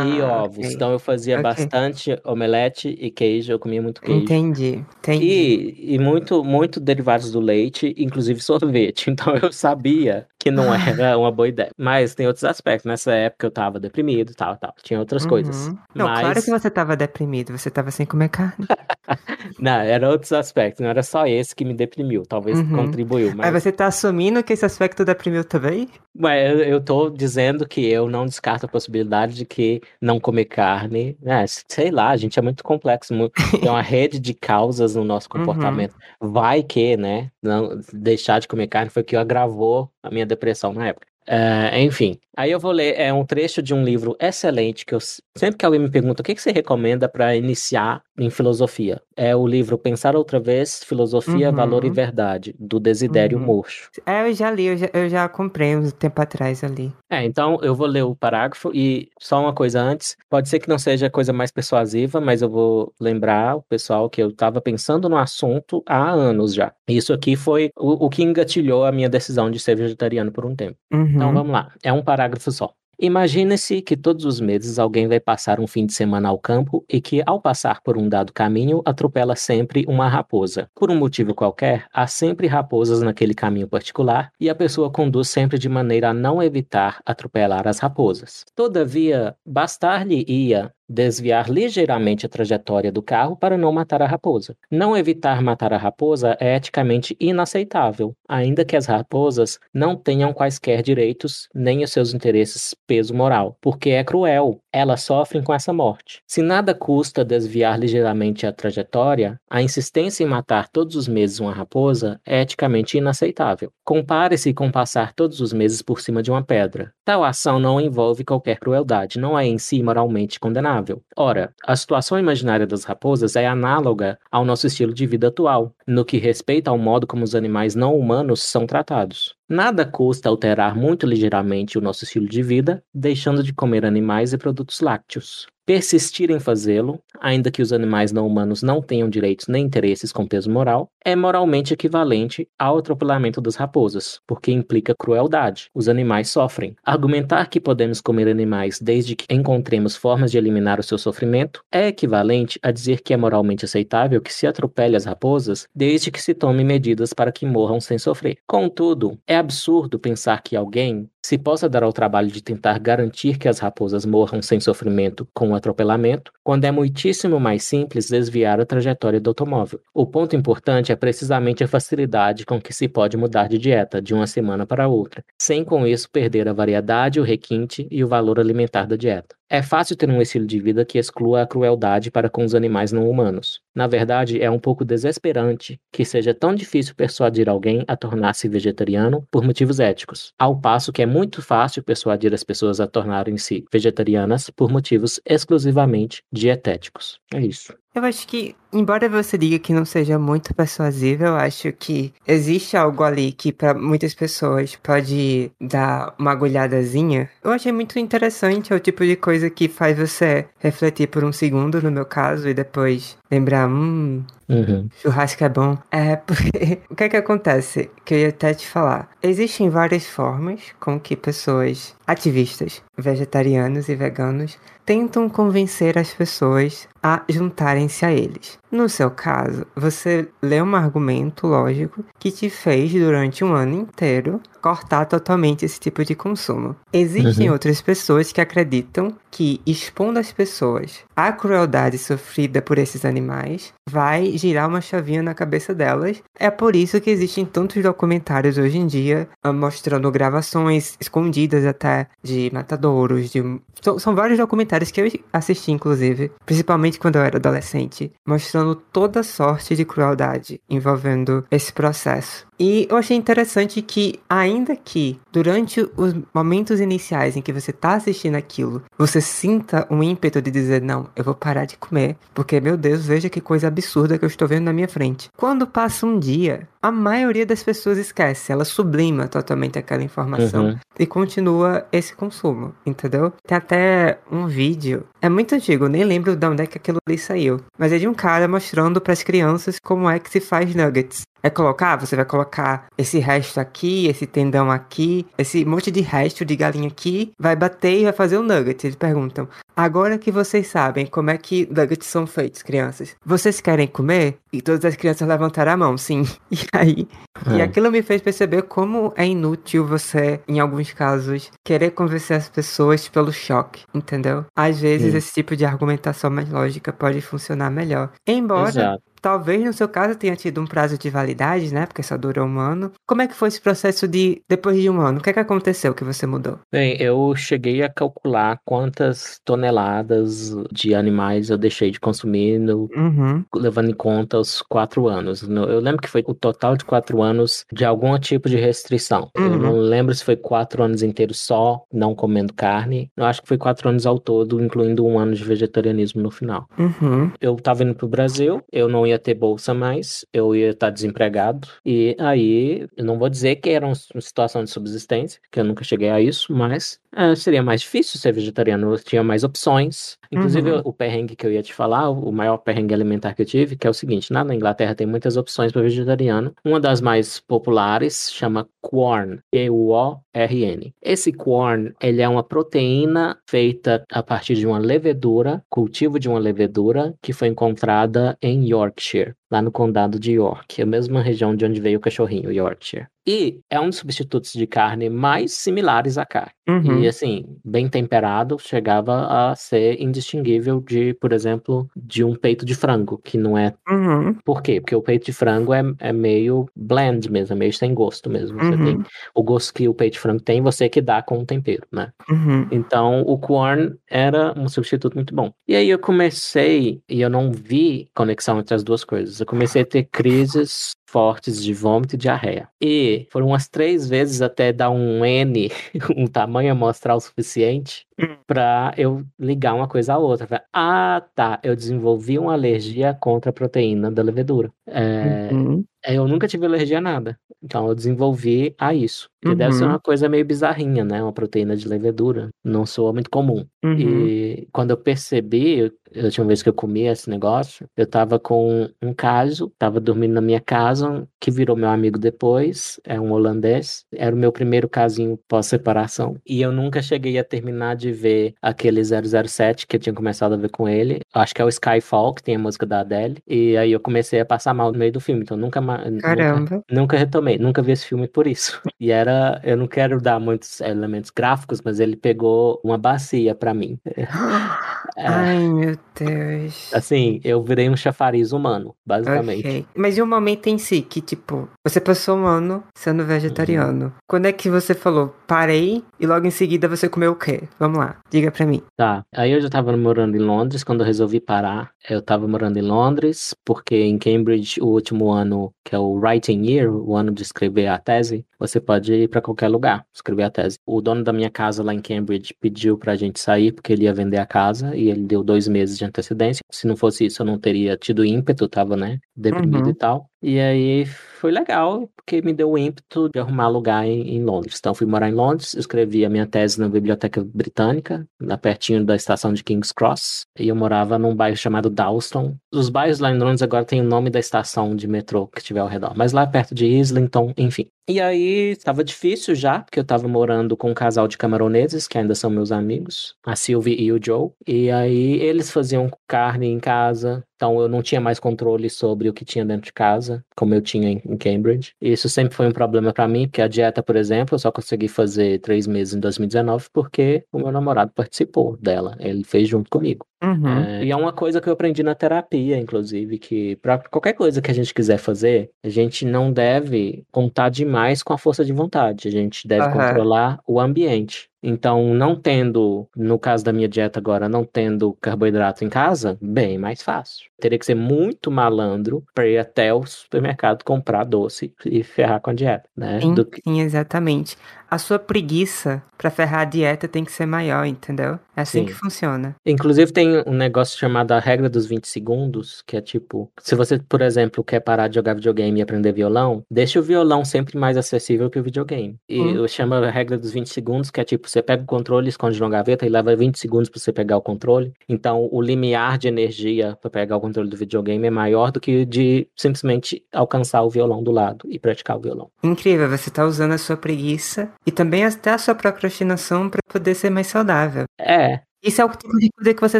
[0.08, 0.58] e Ah, ovos.
[0.60, 0.74] ok.
[0.74, 1.44] Então eu fazia Ok.
[1.44, 4.24] bastante omelete e queijo, eu comia muito queijo.
[4.24, 5.26] Entendi, entendi.
[5.26, 9.10] E, e muito, muito derivados do leite, inclusive sorvete.
[9.10, 11.70] Então eu sabia que não era uma boa ideia.
[11.78, 12.86] Mas tem outros aspectos.
[12.86, 14.74] Nessa época eu tava deprimido, tal, tal.
[14.84, 15.68] Tinha outras coisas.
[15.68, 15.78] Uhum.
[15.96, 18.66] Não, Mas claro que você tava deprimido, você tava sem comer carne.
[19.60, 20.82] não, eram outros aspectos.
[20.82, 22.24] Não era só esse que me deprimiu.
[22.26, 22.72] Talvez Uhum.
[22.76, 25.88] contribuiu, Mas mas você tá assumindo que esse aspecto deprimiu também?
[26.22, 30.46] Ué, eu, eu tô dizendo que eu não descarto a possibilidade de que não comer
[30.46, 31.46] carne, né?
[31.70, 33.14] Sei lá, a gente é muito complexo,
[33.62, 35.40] tem uma rede de causas no nosso Uhum.
[35.46, 35.96] comportamento.
[36.20, 37.30] Vai que, né?
[37.42, 41.08] Não, deixar de comer carne foi o que agravou a minha depressão na época.
[41.28, 45.00] É, enfim, aí eu vou ler é um trecho de um livro excelente que eu
[45.38, 49.36] sempre que alguém me pergunta o que, que você recomenda para iniciar em filosofia, é
[49.36, 51.94] o livro Pensar Outra Vez, Filosofia, Valor e Uhum.
[51.94, 53.46] Verdade, do Desidério Uhum.
[53.46, 53.90] Murcho.
[54.06, 56.92] É, eu já li, eu já, eu já comprei uns tempo atrás ali.
[57.10, 60.16] É, então eu vou ler o parágrafo e só uma coisa antes.
[60.30, 64.10] Pode ser que não seja a coisa mais persuasiva, mas eu vou lembrar o pessoal
[64.10, 66.72] que eu estava pensando no assunto há anos já.
[66.88, 70.56] Isso aqui foi o, o que engatilhou a minha decisão de ser vegetariano por um
[70.56, 70.78] tempo.
[71.18, 71.34] Então Uhum.
[71.34, 72.72] vamos lá, é um parágrafo só.
[73.00, 77.00] Imagine-se que todos os meses alguém vai passar um fim de semana ao campo e
[77.00, 80.68] que, ao passar por um dado caminho, atropela sempre uma raposa.
[80.74, 85.60] Por um motivo qualquer, há sempre raposas naquele caminho particular e a pessoa conduz sempre
[85.60, 88.44] de maneira a não evitar atropelar as raposas.
[88.56, 94.56] Todavia, bastar-lhe-ia desviar ligeiramente a trajetória do carro para não matar a raposa.
[94.72, 100.82] Não evitar matar a raposa é eticamente inaceitável, ainda que as raposas não tenham quaisquer
[100.82, 104.60] direitos nem os seus interesses peso moral, porque é cruel.
[104.72, 106.22] Elas sofrem com essa morte.
[106.28, 111.54] Se nada custa desviar ligeiramente a trajetória, a insistência em matar todos os meses uma
[111.54, 113.72] raposa é eticamente inaceitável.
[113.84, 116.92] Compare-se com passar todos os meses por cima de uma pedra.
[117.04, 120.77] Tal ação não envolve qualquer crueldade, não é em si moralmente condenável.
[121.16, 126.04] Ora, a situação imaginária das raposas é análoga ao nosso estilo de vida atual, no
[126.06, 129.37] que respeita ao modo como os animais não humanos são tratados.
[129.50, 134.38] Nada custa alterar muito ligeiramente o nosso estilo de vida, deixando de comer animais e
[134.38, 135.48] produtos lácteos.
[135.68, 140.26] Persistir em fazê-lo, ainda que os animais não humanos não tenham direitos nem interesses com
[140.26, 145.70] peso moral, é moralmente equivalente ao atropelamento das raposas, porque implica crueldade.
[145.76, 146.74] Os animais sofrem.
[146.86, 151.88] Argumentar que podemos comer animais desde que encontremos formas de eliminar o seu sofrimento é
[151.88, 156.34] equivalente a dizer que é moralmente aceitável que se atropele as raposas desde que se
[156.34, 158.38] tome medidas para que morram sem sofrer.
[158.48, 163.48] Contudo, é absurdo pensar que alguém se possa dar ao trabalho de tentar garantir que
[163.48, 168.66] as raposas morram sem sofrimento com o atropelamento, quando é muitíssimo mais simples desviar a
[168.66, 169.82] trajetória do automóvel.
[169.94, 174.14] O ponto importante é precisamente a facilidade com que se pode mudar de dieta de
[174.14, 178.40] uma semana para outra, sem com isso perder a variedade, o requinte e o valor
[178.40, 179.36] alimentar da dieta.
[179.50, 182.92] É fácil ter um estilo de vida que exclua a crueldade para com os animais
[182.92, 183.62] não humanos.
[183.74, 189.26] Na verdade, é um pouco desesperante que seja tão difícil persuadir alguém a tornar-se vegetariano
[189.32, 194.50] por motivos éticos, ao passo que é muito fácil persuadir as pessoas a tornarem-se vegetarianas
[194.50, 197.20] por motivos exclusivamente dietéticos.
[197.34, 197.74] É isso.
[197.98, 202.78] Eu acho que, embora você diga que não seja muito persuasível, eu acho que existe
[202.78, 207.28] algo ali que para muitas pessoas pode dar uma agulhadazinha.
[207.44, 211.32] Eu achei muito interessante, é o tipo de coisa que faz você refletir por um
[211.32, 214.88] segundo, no meu caso, e depois lembrar, hum, Uhum.
[215.02, 215.78] Churrasco é bom.
[215.92, 217.92] É, porque o que é que acontece?
[218.06, 219.10] Que eu ia até te falar.
[219.22, 227.22] Existem várias formas com que pessoas ativistas, vegetarianos e veganos, tentam convencer as pessoas a
[227.28, 228.58] juntarem-se a eles.
[228.70, 234.42] No seu caso, você lê um argumento lógico que te fez durante um ano inteiro
[234.62, 236.76] cortar totalmente esse tipo de consumo.
[236.92, 237.54] Existem Uhum.
[237.54, 244.32] outras pessoas que acreditam que expondo as pessoas à crueldade sofrida por esses animais vai
[244.38, 246.22] girar uma chavinha na cabeça delas.
[246.38, 252.08] É por isso que existem tantos documentários hoje em dia ah, mostrando gravações escondidas até
[252.22, 253.42] de matadouros, de
[253.82, 259.24] são, são vários documentários que eu assisti inclusive, principalmente quando eu era adolescente, mostrando toda
[259.24, 262.46] sorte de crueldade envolvendo esse processo.
[262.60, 267.94] E eu achei interessante que, ainda que durante os momentos iniciais em que você tá
[267.94, 272.60] assistindo aquilo, você sinta um ímpeto de dizer, não, eu vou parar de comer, porque,
[272.60, 275.30] meu Deus, veja que coisa absurda que eu estou vendo na minha frente.
[275.38, 280.78] Quando passa um dia, a maioria das pessoas esquece, ela sublima totalmente aquela informação Uhum.
[280.98, 283.32] e continua esse consumo, entendeu?
[283.46, 287.18] Tem até um vídeo, é muito antigo, nem lembro de onde é que aquilo ali
[287.18, 290.74] saiu, mas é de um cara mostrando para as crianças como é que se faz
[290.74, 291.24] nuggets.
[291.48, 296.44] É colocar, você vai colocar esse resto aqui, esse tendão aqui, esse monte de resto
[296.44, 298.86] de galinha aqui, vai bater e vai fazer um nugget.
[298.86, 303.88] Eles perguntam: agora que vocês sabem como é que nuggets são feitos, crianças, vocês querem
[303.88, 304.40] comer?
[304.52, 306.24] E todas as crianças levantaram a mão, sim.
[306.52, 307.08] E aí,
[307.50, 307.64] e É.
[307.64, 313.08] aquilo me fez perceber como é inútil você, em alguns casos, querer convencer as pessoas
[313.08, 314.44] pelo choque, entendeu?
[314.54, 315.18] Às vezes Sim.
[315.18, 318.10] esse tipo de argumentação mais lógica pode funcionar melhor.
[318.28, 319.04] Embora Exato.
[319.22, 321.86] Talvez no seu caso tenha tido um prazo de validade, né?
[321.86, 322.92] Porque só durou um ano.
[323.06, 325.20] Como é que foi esse processo de depois de um ano?
[325.20, 326.60] O que é que aconteceu que você mudou?
[326.72, 333.44] Bem, eu cheguei a calcular quantas toneladas de animais eu deixei de consumir no- Uhum.
[333.56, 335.42] levando em conta os quatro anos.
[335.48, 339.30] No- Eu lembro que foi o total de quatro anos de algum tipo de restrição.
[339.36, 339.58] Eu Uhum.
[339.58, 343.12] não lembro se foi quatro anos inteiros só, não comendo carne.
[343.16, 346.68] Eu acho que foi quatro anos ao todo, incluindo um ano de vegetarianismo no final.
[346.78, 347.32] Uhum.
[347.40, 351.68] Eu tava indo pro Brasil, eu não ia ter bolsa mais, eu ia estar desempregado.
[351.86, 355.84] E aí, eu não vou dizer que era uma situação de subsistência, que eu nunca
[355.84, 360.18] cheguei a isso, mas é, seria mais difícil ser vegetariano, eu tinha mais opções.
[360.32, 360.82] Inclusive, Uhum.
[360.86, 363.88] o perrengue que eu ia te falar, o maior perrengue alimentar que eu tive, que
[363.88, 366.54] é o seguinte: na Inglaterra tem muitas opções para vegetariano.
[366.66, 370.94] Uma das mais populares chama Quorn, Q-U-O-R-N.
[371.02, 376.40] Esse Quorn, ele é uma proteína feita a partir de uma levedura, cultivo de uma
[376.40, 379.34] levedura, que foi encontrada em Yorkshire.
[379.52, 383.08] Lá no condado de York, a mesma região de onde veio o cachorrinho, Yorkshire.
[383.30, 386.52] E é um dos substitutos de carne mais similares à carne.
[386.70, 387.00] Uhum.
[387.02, 392.74] E assim, bem temperado, chegava a ser indistinguível de, por exemplo, de um peito de
[392.74, 393.74] frango, que não é.
[393.90, 394.34] Uhum.
[394.46, 394.80] Por quê?
[394.80, 398.58] Porque o peito de frango é, é meio bland mesmo, é meio sem gosto mesmo.
[398.60, 398.86] Você Uhum.
[398.86, 399.04] tem
[399.36, 402.12] o gosto que o peito de frango tem, você que dá com o tempero, né?
[402.30, 402.66] Uhum.
[402.72, 405.52] Então, o corn era um substituto muito bom.
[405.68, 409.37] E aí eu comecei, e eu não vi conexão entre as duas coisas.
[409.40, 412.68] Eu comecei a ter crises fortes de vômito e diarreia.
[412.82, 415.70] E foram umas três vezes até dar um N,
[416.18, 418.36] um tamanho amostral suficiente, Hum.
[418.48, 420.48] pra eu ligar uma coisa à outra.
[420.48, 424.72] Falei, Ah, tá, eu desenvolvi uma alergia contra a proteína da levedura.
[424.88, 425.84] É, Uhum.
[426.04, 427.38] eu nunca tive alergia a nada.
[427.62, 429.30] Então eu desenvolvi a isso.
[429.44, 429.92] Que deve ser Uhum.
[429.92, 431.22] uma coisa meio bizarrinha, né?
[431.22, 432.50] Uma proteína de levedura.
[432.64, 433.64] Não soa muito comum.
[433.86, 433.96] Uhum.
[434.00, 438.40] E quando eu percebi, eu, a última vez que eu comi esse negócio, eu tava
[438.40, 443.20] com um caso, tava dormindo na minha casa, razón que virou meu amigo depois, é
[443.20, 444.06] um holandês.
[444.14, 446.36] Era o meu primeiro casinho pós-separação.
[446.46, 450.58] E eu nunca cheguei a terminar de ver aquele 007 que eu tinha começado a
[450.58, 451.22] ver com ele.
[451.34, 453.38] Acho que é o Skyfall, que tem a música da Adele.
[453.48, 456.10] E aí eu comecei a passar mal no meio do filme, então nunca mais.
[456.12, 456.84] Nunca, Caramba.
[456.90, 458.82] nunca retomei, nunca vi esse filme por isso.
[459.00, 463.74] E era, eu não quero dar muitos elementos gráficos, mas ele pegou uma bacia pra
[463.74, 464.00] mim.
[465.16, 466.94] É, Ai, meu Deus.
[466.94, 469.68] assim, eu virei um chafariz humano, basicamente.
[469.68, 469.86] Ok.
[469.96, 474.14] Mas e o momento em si, que tipo, você passou um ano sendo vegetariano.
[474.28, 477.64] Quando é que você falou, parei, e logo em seguida você comeu o quê?
[477.78, 478.82] Vamos lá, diga pra mim.
[478.96, 482.78] Tá, aí eu já tava morando em Londres, quando eu resolvi parar, eu tava morando
[482.78, 487.32] em Londres, porque em Cambridge, o último ano, que é o Writing Year, o ano
[487.32, 490.78] de escrever a tese, você pode ir pra qualquer lugar escrever a tese.
[490.86, 494.14] O dono da minha casa lá em Cambridge pediu pra gente sair, porque ele ia
[494.14, 496.62] vender a casa, e ele deu dois meses de antecedência.
[496.72, 499.92] Se não fosse isso, eu não teria tido ímpeto, tava, né, deprimido Uhum.
[499.92, 500.30] e tal.
[500.42, 504.78] E aí foi legal, porque me deu o ímpeto de arrumar lugar em, em Londres.
[504.80, 509.16] Então fui morar em Londres, escrevi a minha tese na Biblioteca Britânica, lá pertinho da
[509.16, 512.56] estação de King's Cross, e eu morava num bairro chamado Dalston.
[512.74, 515.80] Os bairros lá em Londres agora têm o nome da estação de metrô que tiver
[515.80, 517.88] ao redor, mas lá perto de Islington, enfim.
[518.10, 522.18] E aí estava difícil já, porque eu estava morando com um casal de camaroneses, que
[522.18, 524.52] ainda são meus amigos, a Sylvie e o Joe.
[524.66, 529.34] E aí eles faziam carne em casa, então eu não tinha mais controle sobre o
[529.34, 531.94] que tinha dentro de casa, como eu tinha em, Cambridge.
[532.02, 534.72] E isso sempre foi um problema para mim, porque a dieta, por exemplo, eu só
[534.72, 539.18] consegui fazer três meses em 2019 porque o meu namorado participou dela.
[539.20, 540.26] Ele fez junto comigo.
[540.44, 540.68] Uhum.
[540.68, 544.62] É, e é uma coisa que eu aprendi na terapia, inclusive, que para qualquer coisa
[544.62, 548.74] que a gente quiser fazer, a gente não deve contar demais com a força de
[548.74, 549.28] vontade.
[549.28, 549.92] A gente deve Aham.
[549.94, 551.50] controlar o ambiente.
[551.62, 556.78] Então, não tendo, no caso da minha dieta agora, não tendo carboidrato em casa, bem
[556.78, 557.48] mais fácil.
[557.60, 562.52] Teria que ser muito malandro para ir até o supermercado comprar doce e ferrar com
[562.52, 563.20] a dieta, né?
[563.20, 564.56] Sim, que- sim, exatamente.
[564.90, 568.40] A sua preguiça pra ferrar a dieta tem que ser maior, entendeu?
[568.56, 568.86] É assim Sim.
[568.86, 569.56] que funciona.
[569.66, 574.00] Inclusive tem um negócio chamado a regra dos 20 segundos, que é tipo, se você,
[574.00, 577.98] por exemplo, quer parar de jogar videogame e aprender violão, deixa o violão sempre mais
[577.98, 579.16] acessível que o videogame.
[579.30, 579.56] E Hum.
[579.58, 582.60] eu chamo a regra dos 20 segundos, que é tipo, você pega o controle, esconde
[582.60, 584.92] na gaveta e leva 20 segundos pra você pegar o controle.
[585.08, 589.06] Então, o limiar de energia pra pegar o controle do videogame é maior do que
[589.06, 592.50] de simplesmente alcançar o violão do lado e praticar o violão.
[592.64, 597.16] Incrível, você tá usando a sua preguiça e também até a sua procrastinação pra poder
[597.16, 598.06] ser mais saudável.
[598.20, 600.00] É, Isso é o tipo de coisa que você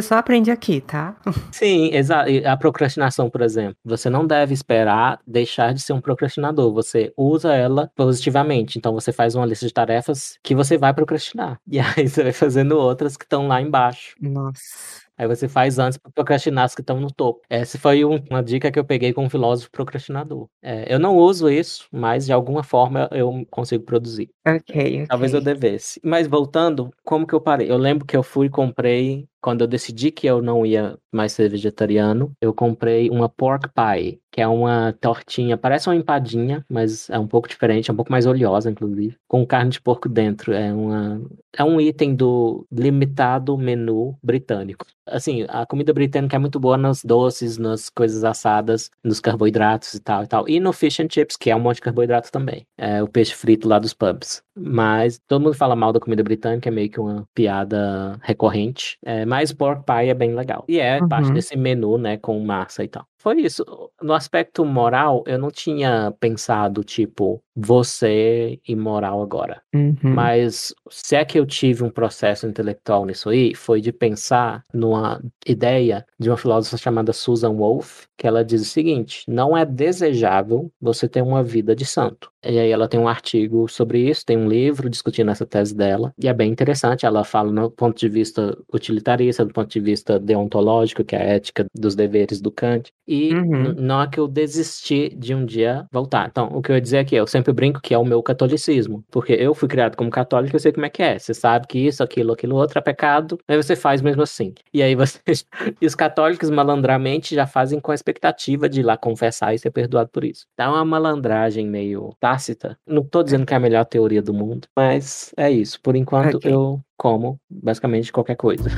[0.02, 1.16] só aprende aqui, tá?
[1.52, 2.30] Sim, exato.
[2.46, 6.72] A procrastinação, por exemplo, você não deve esperar deixar de ser um procrastinador.
[6.72, 8.78] Você usa ela positivamente.
[8.78, 11.58] Então você faz uma lista de tarefas que você vai procrastinar.
[11.70, 14.14] E aí você vai fazendo outras que estão lá embaixo.
[14.20, 15.07] Nossa.
[15.18, 17.40] Aí você faz antes para procrastinar as que estão no topo.
[17.50, 20.48] Essa foi um- uma dica que eu peguei com um filósofo procrastinador.
[20.62, 24.30] É, eu não uso isso, mas de alguma forma eu consigo produzir.
[24.46, 26.00] Ok, Talvez eu devesse.
[26.04, 27.70] Mas voltando, como que eu parei?
[27.70, 31.32] Eu lembro que eu fui e comprei, quando eu decidi que eu não ia mais
[31.32, 37.08] ser vegetariano, eu comprei uma pork pie, que é uma tortinha, parece uma empadinha, mas
[37.10, 40.52] é um pouco diferente, é um pouco mais oleosa, inclusive, com carne de porco dentro.
[40.52, 41.20] É uma
[41.56, 44.86] é um item do limitado menu britânico.
[45.06, 50.00] Assim, a comida britânica é muito boa nos doces, nas coisas assadas, nos carboidratos e
[50.00, 50.48] tal e tal.
[50.48, 52.66] E no fish and chips, que é um monte de carboidrato também.
[52.76, 54.42] É o peixe frito lá dos pubs.
[54.54, 58.98] Mas todo mundo fala mal da comida britânica, é meio que uma piada recorrente.
[59.04, 60.64] É, mas pork pie é bem legal.
[60.68, 61.34] E é parte Uhum.
[61.34, 63.06] desse menu, né, com massa e tal.
[63.18, 63.64] Foi isso.
[64.00, 69.60] No aspecto moral, eu não tinha pensado, tipo, você imoral agora.
[69.74, 69.96] Uhum.
[70.02, 75.20] Mas se é que eu tive um processo intelectual nisso aí, foi de pensar numa
[75.44, 80.70] ideia de uma filósofa chamada Susan Wolff, que ela diz o seguinte: não é desejável
[80.80, 82.30] você ter uma vida de santo.
[82.44, 86.14] E aí ela tem um artigo sobre isso, tem um livro discutindo essa tese dela,
[86.22, 87.04] e é bem interessante.
[87.04, 91.24] Ela fala no ponto de vista utilitarista, do ponto de vista deontológico, que é a
[91.24, 93.74] ética dos deveres do Kant, e Uhum.
[93.78, 96.28] não é que eu desisti de um dia voltar.
[96.30, 99.02] Então, o que eu ia dizer aqui, eu sempre brinco que é o meu catolicismo,
[99.10, 101.18] porque eu fui criado como católico, eu sei como é que é.
[101.18, 104.52] Você sabe que isso, aquilo, aquilo outro é pecado, mas você faz mesmo assim.
[104.74, 105.18] E aí você.
[105.80, 109.70] e os católicos malandramente já fazem com a expectativa de ir lá confessar e ser
[109.70, 110.44] perdoado por isso.
[110.54, 112.76] Tá uma malandragem meio tácita.
[112.86, 115.80] Não tô dizendo que é a melhor teoria do mundo, mas é isso.
[115.80, 116.52] Por enquanto Ok.
[116.52, 118.68] eu como basicamente qualquer coisa.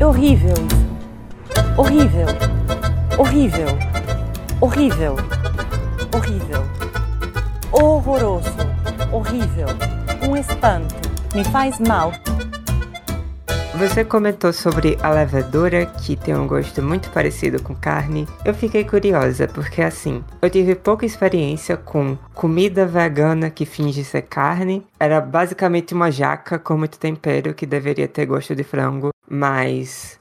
[0.00, 1.80] É horrível isso.
[1.80, 2.55] Horrível.
[3.18, 3.68] Horrível.
[4.60, 5.16] Horrível.
[6.14, 6.62] Horrível.
[7.72, 8.50] Horroroso.
[9.10, 9.68] Horrível.
[10.28, 10.94] Um espanto.
[11.34, 12.12] Me faz mal.
[13.78, 18.26] Você comentou sobre a levedura que tem um gosto muito parecido com carne.
[18.42, 24.22] Eu fiquei curiosa porque assim, eu tive pouca experiência com comida vegana que finge ser
[24.22, 24.82] carne.
[24.98, 30.18] Era basicamente uma jaca com muito tempero que deveria ter gosto de frango, mas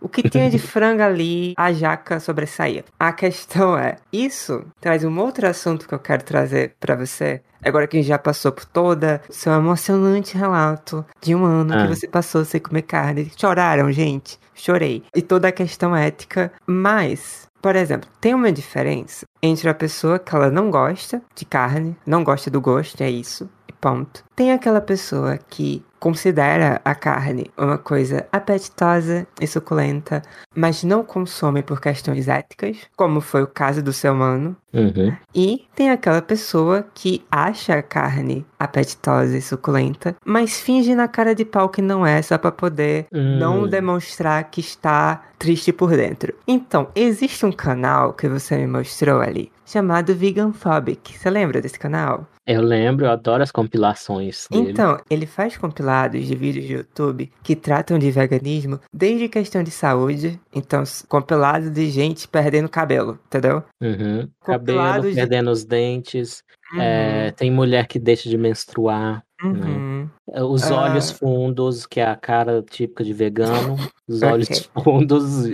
[0.00, 2.84] o que tinha de frango ali, a jaca sobressaía.
[2.98, 7.40] A questão é, isso traz um outro assunto que eu quero trazer pra você.
[7.64, 11.74] Agora que a gente já passou por toda o seu emocionante relato de um ano
[11.74, 11.82] Ah.
[11.82, 13.32] que você passou sem comer carne.
[13.36, 14.38] Choraram, gente?
[14.54, 15.02] Chorei.
[15.14, 16.52] E toda a questão ética.
[16.66, 21.96] Mas, por exemplo, tem uma diferença entre a pessoa que ela não gosta de carne,
[22.06, 24.22] não gosta do gosto, é isso, e ponto.
[24.36, 30.20] Tem aquela pessoa que considera a carne uma coisa apetitosa e suculenta,
[30.54, 34.54] mas não consome por questões éticas, como foi o caso do ser humano.
[34.74, 35.16] Uhum.
[35.34, 41.34] E tem aquela pessoa que acha a carne apetitosa e suculenta, mas finge na cara
[41.34, 43.38] de pau que não é, só pra poder Hum.
[43.38, 46.34] não demonstrar que está triste por dentro.
[46.46, 51.16] Então, existe um canal que você me mostrou ali, chamado Veganphobic.
[51.18, 52.26] Você lembra desse canal?
[52.46, 54.70] Eu lembro, eu adoro as compilações dele.
[54.70, 59.70] Então, ele faz compilados de vídeos de YouTube que tratam de veganismo desde questão de
[59.70, 63.62] saúde, então compilado de gente perdendo cabelo, entendeu?
[63.82, 64.28] Uhum.
[64.40, 66.42] Compilado Cabelo, de- perdendo os dentes.
[66.80, 69.22] é, tem mulher que deixa de menstruar.
[69.44, 70.08] Uhum.
[70.32, 70.82] É, Os Ah.
[70.82, 73.76] olhos fundos, que é a cara típica de vegano.
[74.08, 74.48] Os olhos
[74.82, 75.46] fundos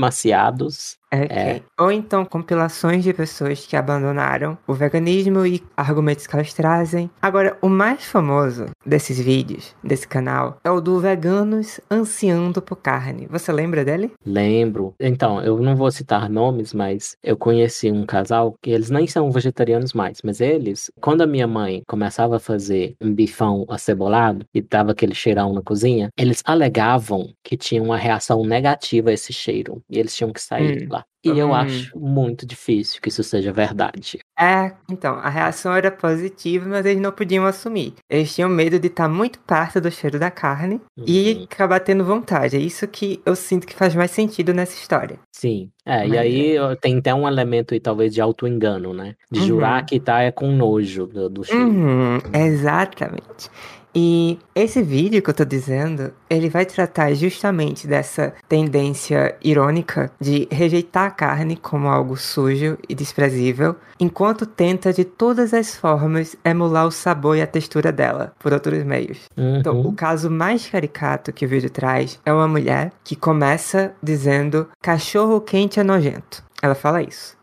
[0.00, 0.98] emaciados.
[1.12, 1.26] Ok.
[1.28, 1.60] É.
[1.78, 7.10] Ou então compilações de pessoas que abandonaram o veganismo e argumentos que elas trazem.
[7.20, 13.26] Agora, o mais famoso desses vídeos, desse canal, é o do Veganos Ansiando por Carne.
[13.28, 14.12] Você lembra dele?
[14.24, 14.94] Lembro.
[15.00, 19.32] Então, eu não vou citar nomes, mas eu conheci um casal que eles nem são
[19.32, 24.62] vegetarianos mais, mas eles, quando a minha mãe começava a fazer um bifão acebolado e
[24.62, 29.82] tava aquele cheirão na cozinha, eles alegavam que tinha uma reação negativa a esse cheiro
[29.88, 30.88] e eles tinham que sair Hum.
[30.90, 31.04] lá.
[31.22, 31.54] E eu Hum.
[31.54, 34.18] acho muito difícil que isso seja verdade.
[34.38, 37.92] É, então, a reação era positiva, mas eles não podiam assumir.
[38.08, 41.44] Eles tinham medo de estar muito perto do cheiro da carne e Uhum.
[41.44, 42.56] acabar tendo vontade.
[42.56, 45.18] É isso que eu sinto que faz mais sentido nessa história.
[45.30, 49.14] Sim, é, e Mas aí ó, tem até um elemento aí, talvez, de auto-engano, né?
[49.30, 49.46] De Uhum.
[49.46, 51.62] jurar que tá é com nojo do, do cheiro.
[51.68, 53.50] Uhum, exatamente.
[53.94, 60.46] E esse vídeo que eu tô dizendo, ele vai tratar justamente dessa tendência irônica de
[60.50, 66.86] rejeitar a carne como algo sujo e desprezível, enquanto tenta de todas as formas emular
[66.86, 69.18] o sabor e a textura dela por outros meios.
[69.36, 69.88] Então, Uhum.
[69.88, 75.40] o caso mais caricato que o vídeo traz é uma mulher que começa dizendo cachorro
[75.40, 76.44] quente é nojento.
[76.62, 77.39] Ela fala isso.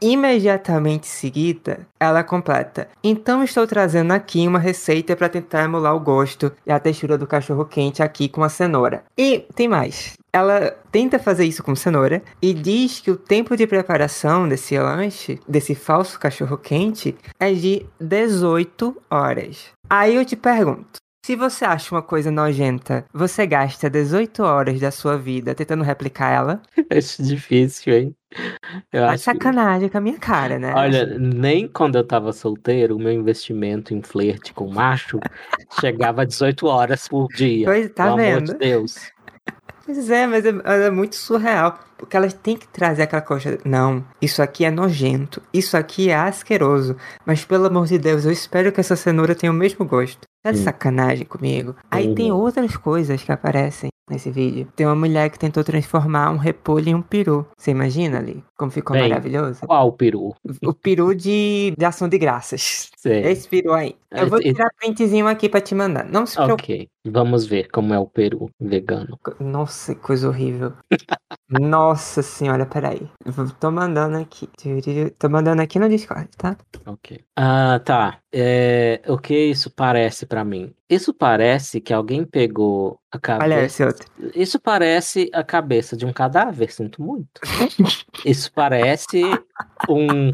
[0.00, 2.88] Imediatamente seguida, ela completa.
[3.02, 7.26] Então estou trazendo aqui uma receita para tentar emular o gosto e a textura do
[7.26, 9.04] cachorro quente aqui com a cenoura.
[9.16, 10.14] E tem mais.
[10.32, 15.40] Ela tenta fazer isso com cenoura e diz que o tempo de preparação desse lanche,
[15.48, 19.70] desse falso cachorro quente, é de 18 horas.
[19.88, 24.92] Aí eu te pergunto, se você acha uma coisa nojenta, você gasta 18 horas da
[24.92, 26.62] sua vida tentando replicar ela?
[26.88, 28.16] Acho difícil, hein?
[28.92, 30.72] Eu Tá acho que- sacanagem com a minha cara, né?
[30.72, 35.18] Olha, nem quando eu tava solteiro, o meu investimento em flerte com macho
[35.80, 37.66] chegava a 18 horas por dia.
[37.66, 38.58] Pois, tá pelo amor de vendo?
[38.58, 39.10] Deus.
[39.84, 40.50] Pois é, mas é,
[40.86, 41.78] é muito surreal.
[41.96, 43.58] Porque elas têm que trazer aquela coisa.
[43.64, 45.40] Não, isso aqui é nojento.
[45.52, 46.94] Isso aqui é asqueroso.
[47.24, 50.20] Mas pelo amor de Deus, eu espero que essa cenoura tenha o mesmo gosto.
[50.46, 50.62] Tá de Hum.
[50.62, 51.74] sacanagem comigo.
[51.90, 52.38] Aí tem Uhum.
[52.38, 53.90] outras coisas que aparecem.
[54.08, 54.68] nesse vídeo.
[54.76, 57.44] Tem uma mulher que tentou transformar um repolho em um peru.
[57.58, 58.40] Você imagina ali?
[58.56, 59.66] Como ficou Bem, maravilhoso?
[59.66, 60.32] Qual o peru?
[60.64, 62.88] O peru de, de ação de graças.
[62.96, 63.22] Sei.
[63.26, 63.96] Esse peru aí.
[64.12, 66.04] Eu vou tirar printzinho aqui pra te mandar.
[66.04, 66.62] Não se preocupe.
[66.62, 69.18] Ok, vamos ver como é o peru vegano.
[69.40, 70.72] Nossa, que coisa horrível.
[71.48, 73.08] Nossa senhora, peraí.
[73.60, 74.48] Tô mandando aqui.
[75.18, 76.56] Tô mandando aqui no Discord, tá?
[76.86, 77.20] Ok.
[77.36, 78.18] Ah, tá.
[78.32, 80.74] É, o que isso parece pra mim?
[80.90, 83.86] Isso parece que alguém pegou a Olha esse cabeça.
[83.86, 84.32] outro.
[84.38, 87.40] Isso parece a cabeça de um cadáver, sinto muito.
[88.24, 89.20] Isso parece
[89.88, 90.30] um,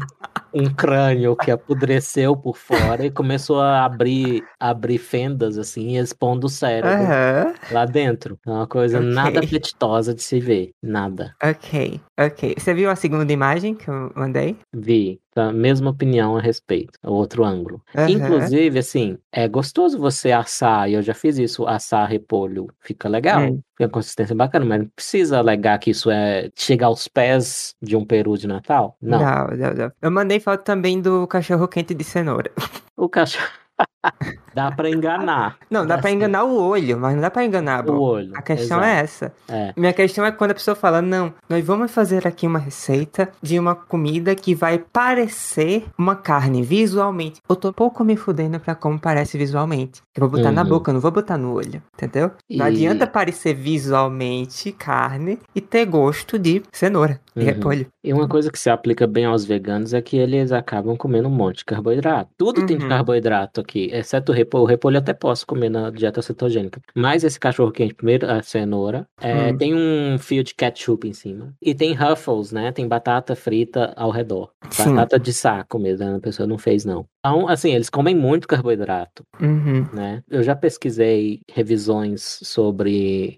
[0.53, 6.49] um crânio que apodreceu por fora e começou a abrir, abrir fendas assim, expondo o
[6.49, 7.53] cérebro Aham.
[7.71, 8.37] lá dentro.
[8.45, 9.09] É uma coisa Ok.
[9.13, 10.71] nada apetitosa de se ver.
[10.81, 11.35] Nada.
[11.43, 12.55] Ok, ok.
[12.57, 14.57] Você viu a segunda imagem que eu mandei?
[14.73, 15.19] Vi.
[15.35, 16.99] A mesma opinião a respeito.
[17.03, 17.81] Outro ângulo.
[17.95, 18.09] Aham.
[18.09, 22.67] Inclusive, assim, é gostoso você assar, e eu já fiz isso, assar repolho.
[22.79, 23.41] Fica legal.
[23.41, 23.61] Hum.
[23.75, 28.05] Fica consistência bacana, mas não precisa alegar que isso é chegar aos pés de um
[28.05, 28.95] peru de Natal.
[29.01, 29.19] Não.
[29.19, 29.91] Não, não, não.
[30.01, 32.51] Eu mandei foto também do cachorro quente de cenoura.
[32.95, 33.47] O cachorro.
[34.53, 35.57] Dá pra enganar.
[35.69, 37.99] Não, dá pra Assim, enganar o olho, mas não dá pra enganar a o boca.
[37.99, 38.31] olho.
[38.35, 38.83] A questão exato.
[38.97, 39.33] é essa.
[39.47, 39.73] É.
[39.75, 43.57] Minha questão é quando a pessoa fala, não, nós vamos fazer aqui uma receita de
[43.59, 47.41] uma comida que vai parecer uma carne visualmente.
[47.47, 50.01] Eu tô pouco me fudendo pra como parece visualmente.
[50.15, 50.69] Eu vou botar na Uhum.
[50.69, 52.31] boca, eu não vou botar no olho, entendeu?
[52.49, 57.43] Não E- adianta parecer visualmente carne e ter gosto de cenoura, Uhum.
[57.43, 57.87] repolho.
[58.03, 61.31] E uma coisa que se aplica bem aos veganos é que eles acabam comendo um
[61.31, 62.29] monte de carboidrato.
[62.37, 62.89] Tudo tem de Uhum.
[62.89, 64.63] carboidrato aqui, exceto o repolho.
[64.63, 66.79] O repolho eu até posso comer na dieta cetogênica.
[66.95, 69.57] Mas esse cachorro quente, primeiro, a cenoura, é, Hum.
[69.57, 71.53] tem um fio de ketchup em cima.
[71.61, 72.71] E tem ruffles, né?
[72.71, 74.51] Tem batata frita ao redor.
[74.69, 74.95] Sim.
[74.95, 76.15] Batata de saco mesmo, né?
[76.17, 77.05] a pessoa não fez, não.
[77.25, 79.87] Então, assim, eles comem muito carboidrato, Uhum.
[79.93, 80.21] né?
[80.29, 83.37] Eu já pesquisei revisões sobre...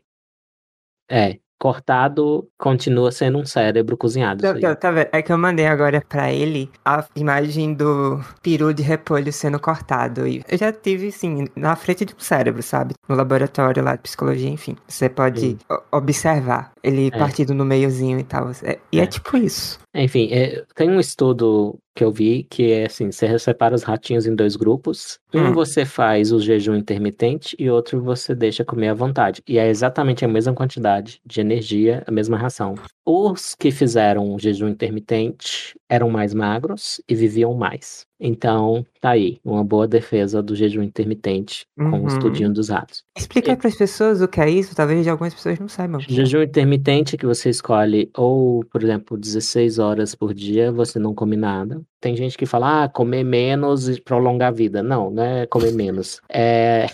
[1.09, 4.41] É, cortado continua sendo um cérebro cozinhado.
[4.41, 5.09] Tá, vendo?
[5.11, 10.27] É que eu mandei agora pra ele a imagem do peru de repolho sendo cortado.
[10.27, 12.93] E eu já tive, assim, na frente de um cérebro, sabe?
[13.07, 14.75] No laboratório lá de psicologia, enfim.
[14.87, 15.57] Você pode
[15.91, 17.17] observar ele É.
[17.17, 18.49] partido no meiozinho e tal.
[18.63, 19.03] É- e é.
[19.03, 19.07] É.
[19.07, 19.79] tipo isso.
[19.95, 24.27] Enfim, é, tem um estudo que eu vi que é assim, você separa os ratinhos
[24.27, 25.17] em dois grupos.
[25.33, 25.53] Um Hum.
[25.53, 29.41] você faz o jejum intermitente e outro você deixa comer à vontade.
[29.47, 32.75] E é exatamente a mesma quantidade de energia, a mesma ração.
[33.05, 38.05] Os que fizeram o jejum intermitente eram mais magros e viviam mais.
[38.19, 42.03] Então, tá aí, uma boa defesa do jejum intermitente com Uhum.
[42.05, 43.03] o estudinho dos ratos.
[43.17, 44.75] Explica aí pras pessoas o que é isso.
[44.75, 45.99] Talvez algumas pessoas não saibam.
[45.99, 51.35] Jejum intermitente que você escolhe ou, por exemplo, 16 horas por dia, você não come
[51.35, 51.81] nada.
[51.99, 54.81] Tem gente que fala, ah, comer menos e prolongar a vida.
[54.81, 56.21] Não, não é comer menos.
[56.29, 56.87] É,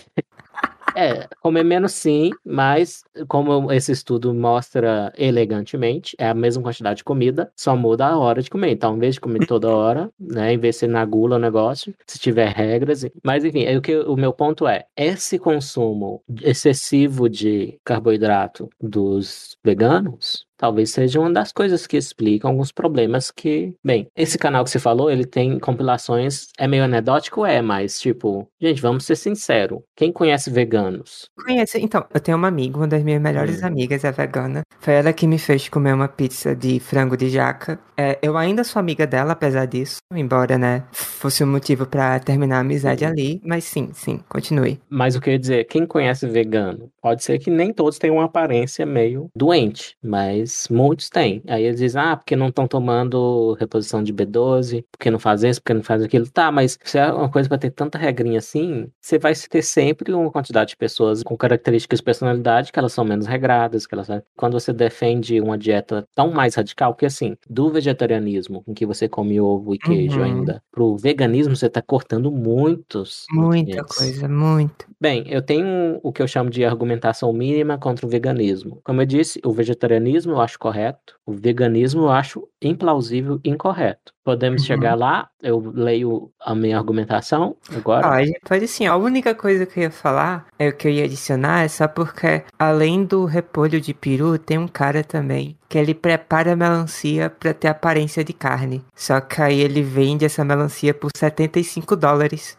[0.96, 7.04] é comer menos sim, mas como esse estudo mostra elegantemente, é a mesma quantidade de
[7.04, 8.70] comida, só muda a hora de comer.
[8.70, 11.38] Então, em vez de comer toda hora, né, em vez de ser na gula o
[11.38, 13.06] negócio, se tiver regras.
[13.22, 19.56] Mas, enfim, é o, que, o meu ponto é, esse consumo excessivo de carboidrato dos
[19.64, 24.70] veganos talvez seja uma das coisas que explicam alguns problemas que, bem, esse canal que
[24.70, 29.80] você falou, ele tem compilações, é meio anedótico, é, mas tipo, gente, vamos ser sinceros,
[29.96, 31.28] quem conhece veganos?
[31.44, 31.80] Conhece?
[31.80, 33.66] Então, eu tenho uma amiga, uma das minhas melhores Hum.
[33.66, 34.62] amigas é vegana.
[34.78, 37.80] Foi ela que me fez comer uma pizza de frango de jaca.
[37.96, 39.96] É, eu ainda sou amiga dela, apesar disso.
[40.14, 43.40] Embora, né, fosse um motivo pra terminar a amizade ali.
[43.44, 44.80] Mas sim, sim, continue.
[44.88, 48.16] Mas o que eu ia dizer, quem conhece vegano, pode ser que nem todos tenham
[48.16, 51.42] uma aparência meio doente, mas muitos têm.
[51.48, 55.60] Aí eles dizem, ah, porque não estão tomando reposição de B12, porque não faz isso,
[55.60, 56.28] porque não faz aquilo.
[56.30, 60.12] Tá, mas se é uma coisa pra ter tanta regrinha assim, você vai ter sempre
[60.12, 64.08] uma quantidade de pessoas com características de personalidade que elas são menos regradas, que elas
[64.36, 69.08] quando você defende uma dieta tão mais radical, porque assim, do vegetarianismo, em que você
[69.08, 70.26] come ovo e queijo Uhum.
[70.26, 73.94] ainda, pro veganismo você tá cortando muitos Muita nutrientes.
[73.96, 74.86] coisa, muito.
[75.00, 78.80] Bem, eu tenho o que eu chamo de argumentação mínima contra o veganismo.
[78.84, 84.12] Como eu disse, o vegetarianismo acho correto, o veganismo eu acho implausível e incorreto.
[84.24, 84.66] Podemos Uhum.
[84.66, 88.08] chegar lá, eu leio a minha argumentação agora.
[88.08, 88.86] Pode, pode sim.
[88.86, 91.88] A única coisa que eu ia falar, é o que eu ia adicionar, é só
[91.88, 97.30] porque, além do repolho de peru, tem um cara também que ele prepara a melancia
[97.30, 98.84] pra ter aparência de carne.
[98.94, 102.56] Só que aí ele vende essa melancia por 75 dólares.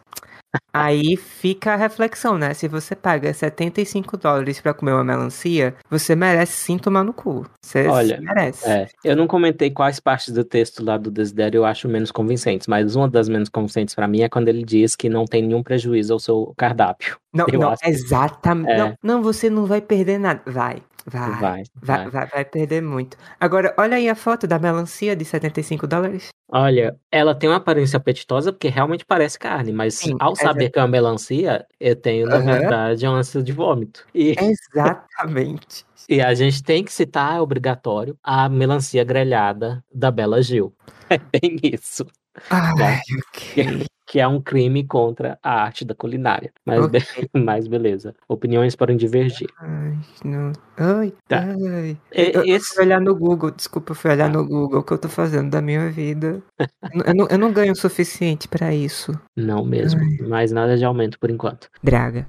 [0.72, 2.52] Aí fica a reflexão, né?
[2.52, 7.46] Se você paga 75 dólares pra comer uma melancia, você merece sim tomar no cu.
[7.64, 8.68] Você Olha, merece.
[8.68, 12.66] É, eu não comentei quais partes do texto lá do Desidério eu acho menos convincentes,
[12.66, 15.62] mas uma das menos convincentes pra mim é quando ele diz que não tem nenhum
[15.62, 17.16] prejuízo ao seu cardápio.
[17.32, 18.70] Não, eu não, acho exatamente.
[18.70, 18.78] É.
[18.78, 20.40] Não, não, você não vai perder nada.
[20.46, 21.32] Vai, vai.
[21.34, 22.26] Vai, Vai, vai.
[22.26, 23.16] vai, perder muito.
[23.38, 26.28] Agora, olha aí a foto da melancia de 75 dólares.
[26.48, 30.78] Olha, ela tem uma aparência apetitosa porque realmente parece carne, mas Sim, ao saber que
[30.78, 32.44] é uma melancia, eu tenho, na Aham.
[32.44, 34.06] verdade, uma ânsia de vômito.
[34.14, 35.84] E, Exatamente.
[36.08, 40.74] e a gente tem que citar, é obrigatório, a melancia grelhada da Bela Gil.
[41.10, 42.06] É bem isso.
[42.50, 42.96] Ai,
[43.28, 43.86] ok.
[44.14, 46.52] Que é um crime contra a arte da culinária.
[46.64, 47.28] Mas, be- Ok.
[47.34, 48.14] mas beleza.
[48.28, 49.48] Opiniões podem divergir.
[49.58, 50.52] Ai, não.
[50.78, 51.40] Ai, Tá.
[51.40, 51.98] ai.
[52.12, 54.38] E- Eu, eu esse- fui olhar no Google, desculpa, eu fui olhar Tá.
[54.38, 56.40] no Google o que eu tô fazendo da minha vida.
[57.04, 59.18] eu, não, eu não ganho o suficiente pra isso.
[59.36, 60.00] Não mesmo.
[60.28, 61.66] Mais nada de aumento por enquanto.
[61.82, 62.28] Draga.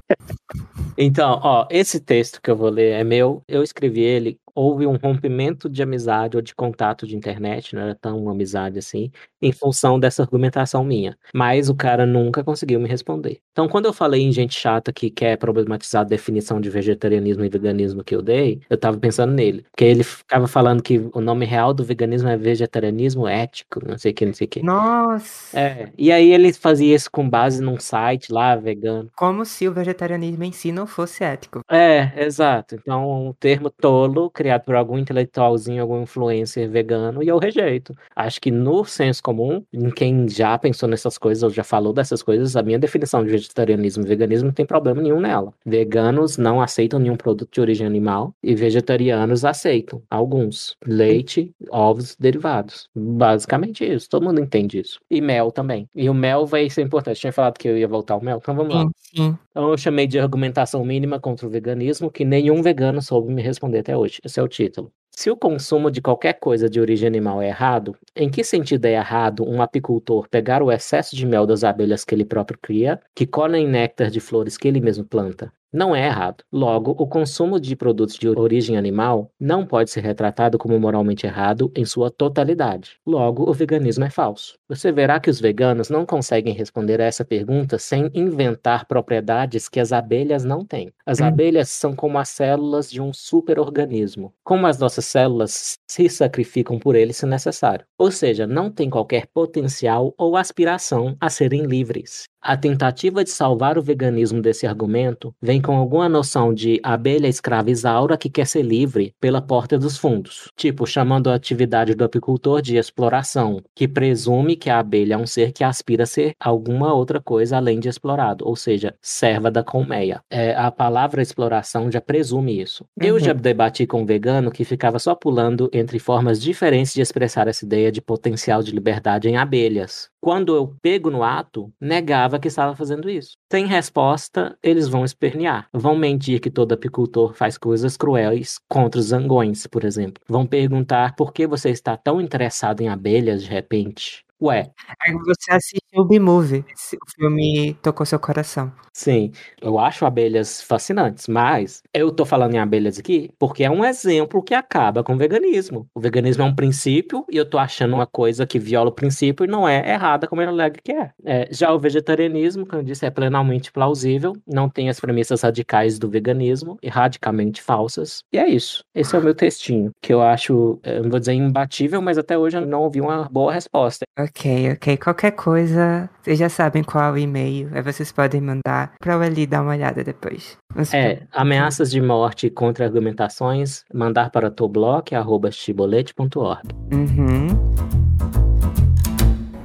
[0.98, 3.44] Então, ó, esse texto que eu vou ler é meu.
[3.48, 4.40] Eu escrevi ele.
[4.56, 8.80] Houve um rompimento de amizade ou de contato de internet, não era tão uma amizade
[8.80, 11.18] assim, em função dessa argumentação minha.
[11.34, 13.42] Mas o cara nunca conseguiu me responder.
[13.56, 17.48] Então, quando eu falei em gente chata que quer problematizar a definição de vegetarianismo e
[17.48, 19.64] veganismo que eu dei, eu tava pensando nele.
[19.72, 24.12] Porque ele ficava falando que o nome real do veganismo é vegetarianismo ético, não sei
[24.12, 24.62] o que, não sei o que.
[24.62, 25.58] Nossa!
[25.58, 29.10] É, e aí ele fazia isso com base num site lá, vegano.
[29.16, 31.62] Como se o vegetarianismo em si não fosse ético.
[31.72, 32.76] É, exato.
[32.76, 37.96] Então, um termo tolo, criado por algum intelectualzinho, algum influencer vegano, e eu rejeito.
[38.14, 42.22] Acho que no senso comum, em quem já pensou nessas coisas, ou já falou dessas
[42.22, 45.54] coisas, a minha definição de vegetarianismo e veganismo não tem problema nenhum nela.
[45.66, 50.76] Veganos não aceitam nenhum produto de origem animal, e vegetarianos aceitam alguns.
[50.86, 52.90] Leite, ovos, derivados.
[52.96, 54.10] Basicamente isso.
[54.10, 55.00] Todo mundo entende isso.
[55.10, 55.88] E mel também.
[55.96, 57.20] E o mel vai ser importante.
[57.20, 58.84] Tinha falado que eu ia voltar ao mel, então vamos lá.
[58.84, 59.38] Sim, sim.
[59.52, 63.80] Então eu chamei de argumentação mínima contra o veganismo, que nenhum vegano soube me responder
[63.80, 64.20] até hoje.
[64.24, 64.92] Esse é o título.
[65.18, 68.96] Se o consumo de qualquer coisa de origem animal é errado, em que sentido é
[68.96, 73.26] errado um apicultor pegar o excesso de mel das abelhas que ele próprio cria, que
[73.26, 75.54] colhem néctar de flores que ele mesmo planta?
[75.76, 76.42] Não é errado.
[76.54, 81.70] Logo, o consumo de produtos de origem animal não pode ser retratado como moralmente errado
[81.76, 82.92] em sua totalidade.
[83.06, 84.54] Logo, o veganismo é falso.
[84.70, 89.82] Você verá que os veganos não conseguem responder a essa pergunta sem inventar propriedades que
[89.82, 90.94] as abelhas não têm.
[91.06, 91.26] As Hum.
[91.26, 94.34] abelhas são como as células de um superorganismo.
[94.46, 97.86] Como as nossas células se sacrificam por ele se necessário.
[97.98, 102.24] Ou seja, não tem qualquer potencial ou aspiração a serem livres.
[102.48, 107.72] A tentativa de salvar o veganismo desse argumento vem com alguma noção de abelha escrava
[107.72, 112.62] Isaura que quer ser livre pela porta dos fundos, tipo chamando a atividade do apicultor
[112.62, 116.94] de exploração, que presume que a abelha é um ser que aspira a ser alguma
[116.94, 120.22] outra coisa além de explorado, ou seja, serva da colmeia.
[120.30, 122.86] É, a palavra exploração já presume isso.
[123.02, 123.20] Eu Uhum.
[123.20, 127.66] já debati com um vegano que ficava só pulando entre formas diferentes de expressar essa
[127.66, 130.10] ideia de potencial de liberdade em abelhas.
[130.26, 133.38] Quando eu pego no ato, negava que estava fazendo isso.
[133.52, 135.68] Sem resposta, eles vão espernear.
[135.72, 140.24] Vão mentir que todo apicultor faz coisas cruéis contra os zangões, por exemplo.
[140.28, 144.25] Vão perguntar por que você está tão interessado em abelhas de repente.
[144.42, 144.70] Ué,
[145.02, 146.66] Aí você assistiu o B-Movie.
[147.02, 148.72] O filme tocou seu coração.
[148.94, 149.32] Sim,
[149.62, 154.42] eu acho abelhas fascinantes, mas eu tô falando em abelhas aqui porque é um exemplo
[154.44, 155.88] que acaba com o veganismo.
[155.96, 159.46] O veganismo é um princípio e eu tô achando uma coisa que viola o princípio
[159.46, 161.12] e não é errada como ele alega que é.
[161.26, 165.98] É, já o vegetarianismo, como eu disse, é plenamente plausível, não tem as premissas radicais
[166.00, 168.20] do veganismo e radicalmente falsas.
[168.34, 168.84] E é isso.
[168.94, 172.38] Esse é o meu textinho, que eu acho, eu não vou dizer imbatível, mas até
[172.38, 174.06] hoje eu não ouvi uma boa resposta.
[174.26, 174.98] Ok, ok.
[174.98, 177.70] Qualquer coisa, vocês já sabem qual é o e-mail.
[177.74, 180.58] Aí vocês podem mandar pra eu ali dar uma olhada depois.
[180.92, 186.62] É, ameaças de morte contra argumentações, mandar para toblock.chibolete.org.
[186.92, 187.48] Uhum.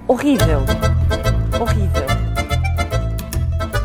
[0.06, 0.60] Horrível.
[1.58, 1.99] Horrível.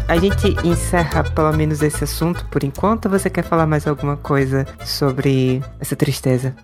[0.08, 4.64] A gente encerra pelo menos esse assunto por enquanto você quer falar mais alguma coisa
[4.86, 6.56] sobre essa tristeza?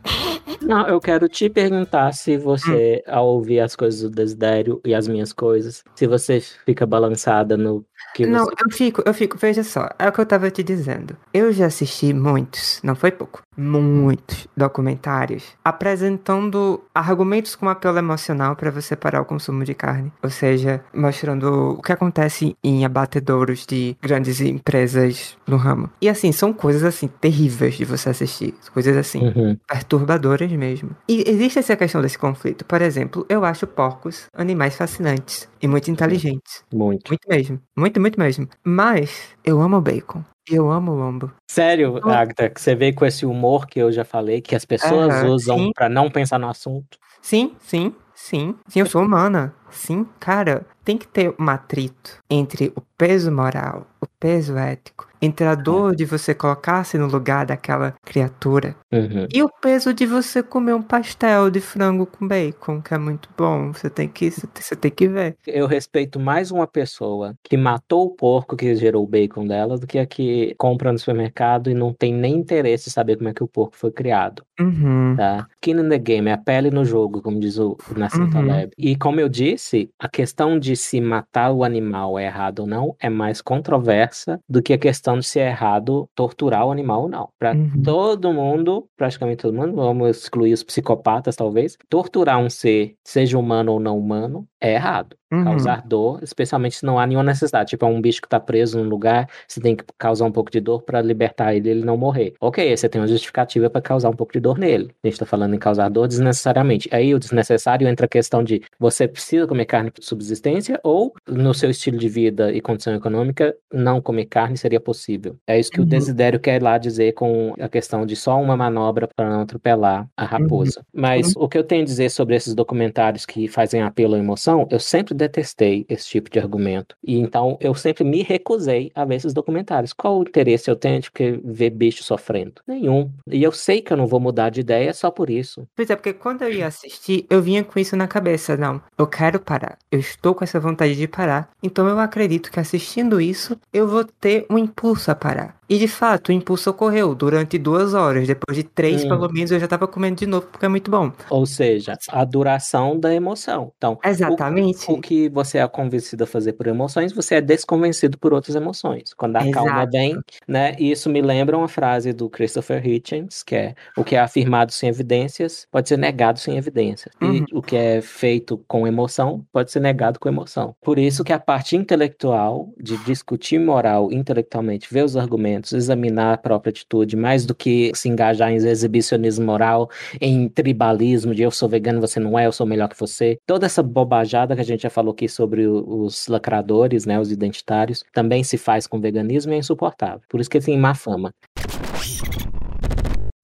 [0.61, 5.07] Não, eu quero te perguntar se você, ao ouvir as coisas do Desidério e as
[5.07, 7.83] minhas coisas, se você fica balançada no
[8.19, 8.51] Não, você...
[8.65, 11.15] eu fico, eu fico, veja só, é o que eu tava te dizendo.
[11.33, 18.71] Eu já assisti muitos, não foi pouco, muitos documentários apresentando argumentos com apelo emocional para
[18.71, 20.11] você parar o consumo de carne.
[20.23, 25.89] Ou seja, mostrando o que acontece em abatedouros de grandes empresas no ramo.
[26.01, 28.55] E assim, são coisas assim terríveis de você assistir.
[28.73, 29.57] Coisas assim, Uhum.
[29.67, 30.95] perturbadoras mesmo.
[31.07, 32.65] E existe essa questão desse conflito.
[32.65, 36.63] Por exemplo, eu acho porcos animais fascinantes e muito inteligentes.
[36.73, 37.07] Muito.
[37.09, 37.61] Muito mesmo.
[37.77, 38.47] Muito, muito mesmo.
[38.63, 40.23] Mas eu amo bacon.
[40.49, 41.31] Eu amo lombo.
[41.49, 42.09] Sério, Oh.
[42.09, 45.29] Agatha, que você veio com esse humor que eu já falei, que as pessoas Aham,
[45.29, 46.97] usam pra não pensar no assunto.
[47.21, 48.55] Sim, sim, sim.
[48.67, 49.53] Sim, eu sou humana.
[49.71, 55.45] Sim, cara, tem que ter um atrito entre o peso moral, o peso ético, entre
[55.45, 59.27] a dor de você colocar-se no lugar daquela criatura Uhum.
[59.31, 63.29] e o peso de você comer um pastel de frango com bacon, que é muito
[63.37, 63.71] bom.
[63.71, 65.37] Você tem que, você tem- que ver.
[65.47, 69.87] Eu respeito mais uma pessoa que matou o porco que gerou o bacon dela do
[69.87, 73.33] que a que compra no supermercado e não tem nem interesse em saber como é
[73.33, 75.15] que o porco foi criado, Uhum.
[75.15, 75.47] tá?
[75.61, 78.29] Skin in the game, é a pele no jogo, como diz o o Nassim Uhum.
[78.29, 78.71] Taleb.
[78.77, 79.60] E como eu disse,
[79.99, 84.61] a questão de se matar o animal é errado ou não é mais controversa do
[84.61, 87.29] que a questão de se é errado torturar o animal ou não.
[87.39, 87.81] Para Uhum.
[87.83, 93.73] todo mundo, praticamente todo mundo, vamos excluir os psicopatas talvez, torturar um ser, seja humano
[93.73, 95.15] ou não humano, é errado.
[95.31, 95.43] Uhum.
[95.45, 97.69] Causar dor, especialmente se não há nenhuma necessidade.
[97.69, 100.51] Tipo, é um bicho que tá preso num lugar, você tem que causar um pouco
[100.51, 102.33] de dor para libertar ele e ele não morrer.
[102.41, 104.91] Ok, você tem uma justificativa para causar um pouco de dor nele.
[105.03, 106.89] A gente tá falando em causar dor desnecessariamente.
[106.91, 111.53] Aí o desnecessário entra a questão de você precisa comer carne por subsistência ou no
[111.53, 115.35] seu estilo de vida e condição econômica, não comer carne seria possível.
[115.47, 115.89] É isso que o Uhum.
[115.89, 120.25] Desidério quer lá dizer com a questão de só uma manobra para não atropelar a
[120.25, 120.83] raposa.
[120.93, 124.67] Mas o que eu tenho a dizer sobre esses documentários que fazem apelo à emoção,
[124.71, 126.95] eu sempre detestei esse tipo de argumento.
[127.03, 129.93] E então eu sempre me recusei a ver esses documentários.
[129.93, 131.09] Qual o interesse eu tenho de
[131.43, 132.61] ver bicho sofrendo?
[132.67, 133.09] Nenhum.
[133.29, 135.67] E eu sei que eu não vou mudar de ideia só por isso.
[135.75, 138.57] Pois é, porque quando eu ia assistir, eu vinha com isso na cabeça.
[138.57, 139.77] Não, eu quero parar.
[139.91, 141.49] Eu estou com essa vontade de parar.
[141.63, 145.55] Então eu acredito que assistindo isso, eu vou ter um impulso a parar.
[145.69, 148.27] E de fato, o impulso ocorreu durante duas horas.
[148.27, 149.07] Depois de três, Hum.
[149.07, 151.13] pelo menos, eu já tava comendo de novo, porque é muito bom.
[151.29, 153.71] Ou seja, a duração da emoção.
[153.77, 154.91] Então, o- Exatamente.
[154.91, 159.13] O que você é convencido a fazer por emoções, você é desconvencido por outras emoções.
[159.13, 159.91] Quando a calma Exato.
[159.91, 160.73] vem, né?
[160.79, 164.71] E isso me lembra uma frase do Christopher Hitchens, que é o que é afirmado
[164.71, 167.13] sem evidências pode ser negado sem evidências.
[167.21, 167.35] Uhum.
[167.35, 170.73] E o que é feito com emoção pode ser negado com emoção.
[170.81, 176.37] Por isso que a parte intelectual, de discutir moral intelectualmente, ver os argumentos, examinar a
[176.37, 179.89] própria atitude, mais do que se engajar em exibicionismo moral,
[180.21, 183.37] em tribalismo de eu sou vegano, você não é, eu sou melhor que você.
[183.45, 188.03] Toda essa bobajada que a gente já falou aqui sobre os lacradores, né, os identitários,
[188.13, 190.21] também se faz com veganismo e é insuportável.
[190.29, 191.33] Por isso que tem má fama.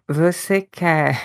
[0.09, 1.19] Você quer.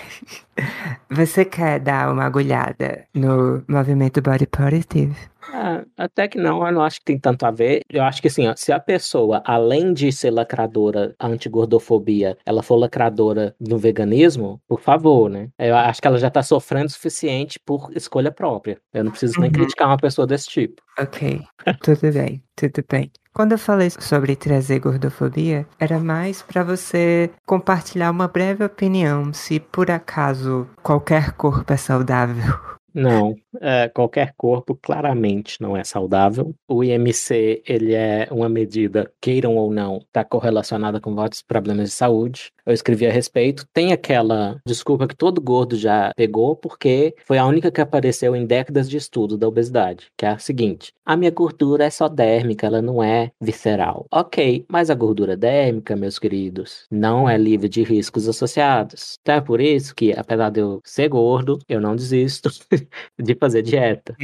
[1.09, 5.15] Você quer dar uma agulhada no movimento Body Positive?
[5.53, 7.81] Ah, até que não, eu não acho que tem tanto a ver.
[7.89, 12.75] Eu acho que assim, ó, se a pessoa, além de ser lacradora anti-gordofobia, ela for
[12.75, 15.49] lacradora no veganismo, por favor, né?
[15.57, 18.79] Eu acho que ela já tá sofrendo o suficiente por escolha própria.
[18.93, 19.53] Eu não preciso nem Uhum.
[19.53, 20.81] criticar uma pessoa desse tipo.
[20.99, 21.41] Ok,
[21.81, 23.11] tudo bem, tudo bem.
[23.33, 29.59] Quando eu falei sobre trazer gordofobia, era mais para você compartilhar uma breve opinião se
[29.59, 32.53] por acaso qualquer corpo é saudável.
[32.93, 36.53] Não, é, qualquer corpo claramente não é saudável.
[36.67, 41.95] O IMC, ele é uma medida, queiram ou não, está correlacionada com vários problemas de
[41.95, 42.51] saúde.
[42.65, 43.65] Eu escrevi a respeito.
[43.73, 48.45] Tem aquela desculpa que todo gordo já pegou, porque foi a única que apareceu em
[48.45, 52.65] décadas de estudo da obesidade, que é a seguinte: a minha gordura é só dérmica,
[52.67, 54.05] ela não é visceral.
[54.11, 59.17] Ok, mas a gordura dérmica, meus queridos, não é livre de riscos associados.
[59.21, 62.49] Então é por isso que, apesar de eu ser gordo, eu não desisto
[63.19, 64.15] de fazer dieta.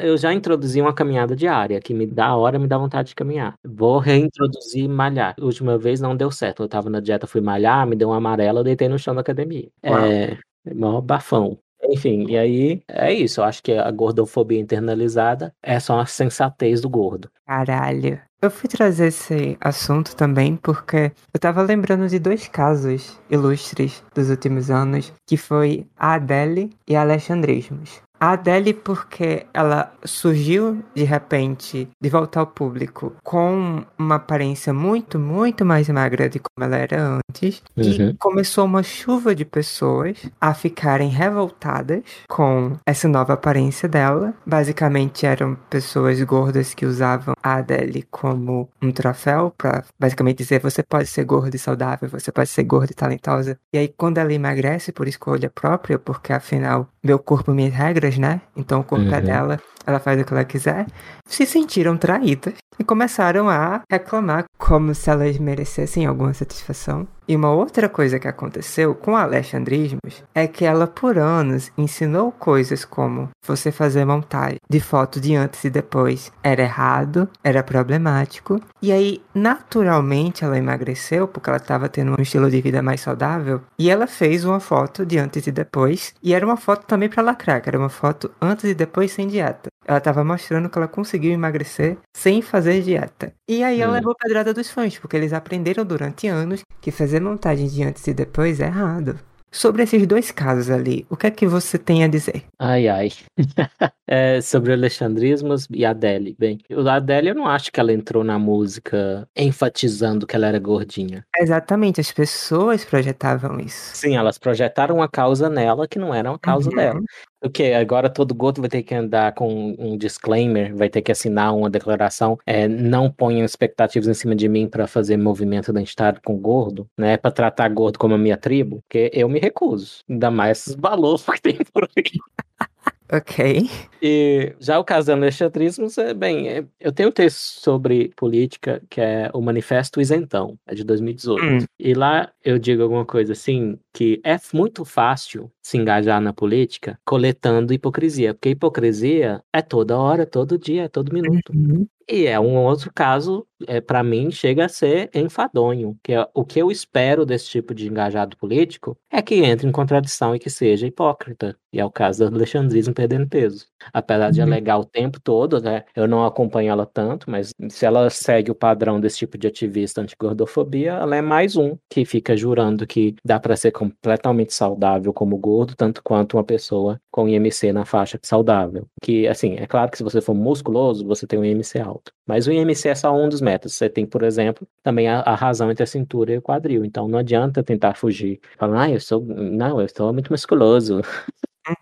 [0.00, 3.54] Eu já introduzi uma caminhada diária, que me dá hora, me dá vontade de caminhar.
[3.64, 5.34] Vou reintroduzir malhar.
[5.40, 6.62] A última vez não deu certo.
[6.62, 9.20] Eu tava na dieta, fui malhar, me deu uma amarela, eu deitei no chão da
[9.20, 9.68] academia.
[9.84, 10.04] Uau.
[10.04, 10.38] É,
[10.74, 11.58] maior bafão.
[11.84, 13.40] Enfim, e aí é isso.
[13.40, 17.28] Eu acho que a gordofobia internalizada é só a sensatez do gordo.
[17.46, 18.20] Caralho.
[18.40, 24.30] Eu fui trazer esse assunto também porque eu tava lembrando de dois casos ilustres dos
[24.30, 28.02] últimos anos, que foi a Adele e a Alexandrismos.
[28.22, 35.18] A Adele, porque ela surgiu de repente de volta ao público com uma aparência muito,
[35.18, 37.60] muito mais magra de como ela era antes.
[37.76, 38.10] Uhum.
[38.10, 44.32] E começou uma chuva de pessoas a ficarem revoltadas com essa nova aparência dela.
[44.46, 50.84] Basicamente eram pessoas gordas que usavam a Adele como um troféu para basicamente dizer você
[50.84, 53.58] pode ser gorda e saudável, você pode ser gorda e talentosa.
[53.74, 58.40] E aí quando ela emagrece por escolha própria, porque afinal meu corpo, minhas regras, né?
[58.56, 59.24] Então o corpo é Uhum.
[59.24, 60.86] dela, ela faz o que ela quiser.
[61.26, 67.06] Se sentiram traídas e começaram a reclamar como se elas merecessem alguma satisfação.
[67.26, 72.84] E uma outra coisa que aconteceu com Alexandrismos é que ela por anos ensinou coisas
[72.84, 78.60] como você fazer montagem de foto de antes e depois era errado, era problemático.
[78.80, 83.60] E aí, naturalmente, ela emagreceu porque ela estava tendo um estilo de vida mais saudável.
[83.78, 86.14] E ela fez uma foto de antes e depois.
[86.22, 89.28] E era uma foto também para lacrar, que era uma foto antes e depois sem
[89.28, 89.70] dieta.
[89.84, 93.32] Ela estava mostrando que ela conseguiu emagrecer sem fazer dieta.
[93.48, 93.94] E aí ela Hum.
[93.96, 98.14] levou pedrada dos fãs, porque eles aprenderam durante anos que fazer montagem de antes e
[98.14, 99.18] depois é errado.
[99.54, 102.44] Sobre esses dois casos ali, o que é que você tem a dizer?
[102.58, 103.10] Ai, ai.
[104.14, 106.36] É, sobre alexandrismos e Adele.
[106.38, 110.58] Bem, o Adele eu não acho que ela entrou na música enfatizando que ela era
[110.58, 111.24] gordinha.
[111.38, 113.96] Exatamente, as pessoas projetavam isso.
[113.96, 116.76] Sim, elas projetaram uma causa nela que não era uma causa Uhum.
[116.76, 117.00] dela.
[117.44, 121.10] O que agora todo gordo vai ter que andar com um disclaimer, vai ter que
[121.10, 122.38] assinar uma declaração.
[122.46, 127.16] É, não ponham expectativas em cima de mim para fazer movimento identitário com gordo, né?
[127.16, 130.02] Para tratar gordo como a minha tribo, porque eu me recuso.
[130.08, 132.04] Ainda mais os balões que tem por aí.
[133.12, 133.68] Ok.
[134.00, 138.82] E já o caso do alexandrismos, é, bem, é, eu tenho um texto sobre política
[138.88, 141.44] que é o Manifesto Isentão, é de 2018.
[141.44, 141.66] Hum.
[141.78, 146.98] E lá eu digo alguma coisa assim, que é muito fácil se engajar na política
[147.04, 151.52] coletando hipocrisia, porque hipocrisia é toda hora, todo dia, é todo minuto.
[151.54, 151.86] Uhum.
[152.10, 155.96] E é um outro caso, é, para mim, chega a ser enfadonho.
[156.02, 159.72] Que é, o que eu espero desse tipo de engajado político é que entre em
[159.72, 161.56] contradição e que seja hipócrita.
[161.72, 163.66] E é o caso do alexandrismo perdendo peso.
[163.92, 164.46] Apesar de Uhum.
[164.46, 165.84] alegar o tempo todo, né?
[165.94, 170.00] Eu não acompanho ela tanto, mas se ela segue o padrão desse tipo de ativista
[170.00, 175.36] antigordofobia, ela é mais um que fica jurando que dá para ser completamente saudável como
[175.36, 178.86] gordo, tanto quanto uma pessoa com IMC na faixa saudável.
[179.02, 182.12] Que, assim, é claro que se você for musculoso, você tem um IMC alto.
[182.24, 183.74] Mas o IMC é só um dos métodos.
[183.74, 186.84] Você tem, por exemplo, também a, a razão entre a cintura e o quadril.
[186.84, 188.40] Então não adianta tentar fugir.
[188.56, 189.20] Falando, ah, eu sou.
[189.24, 191.00] Não, eu sou muito musculoso.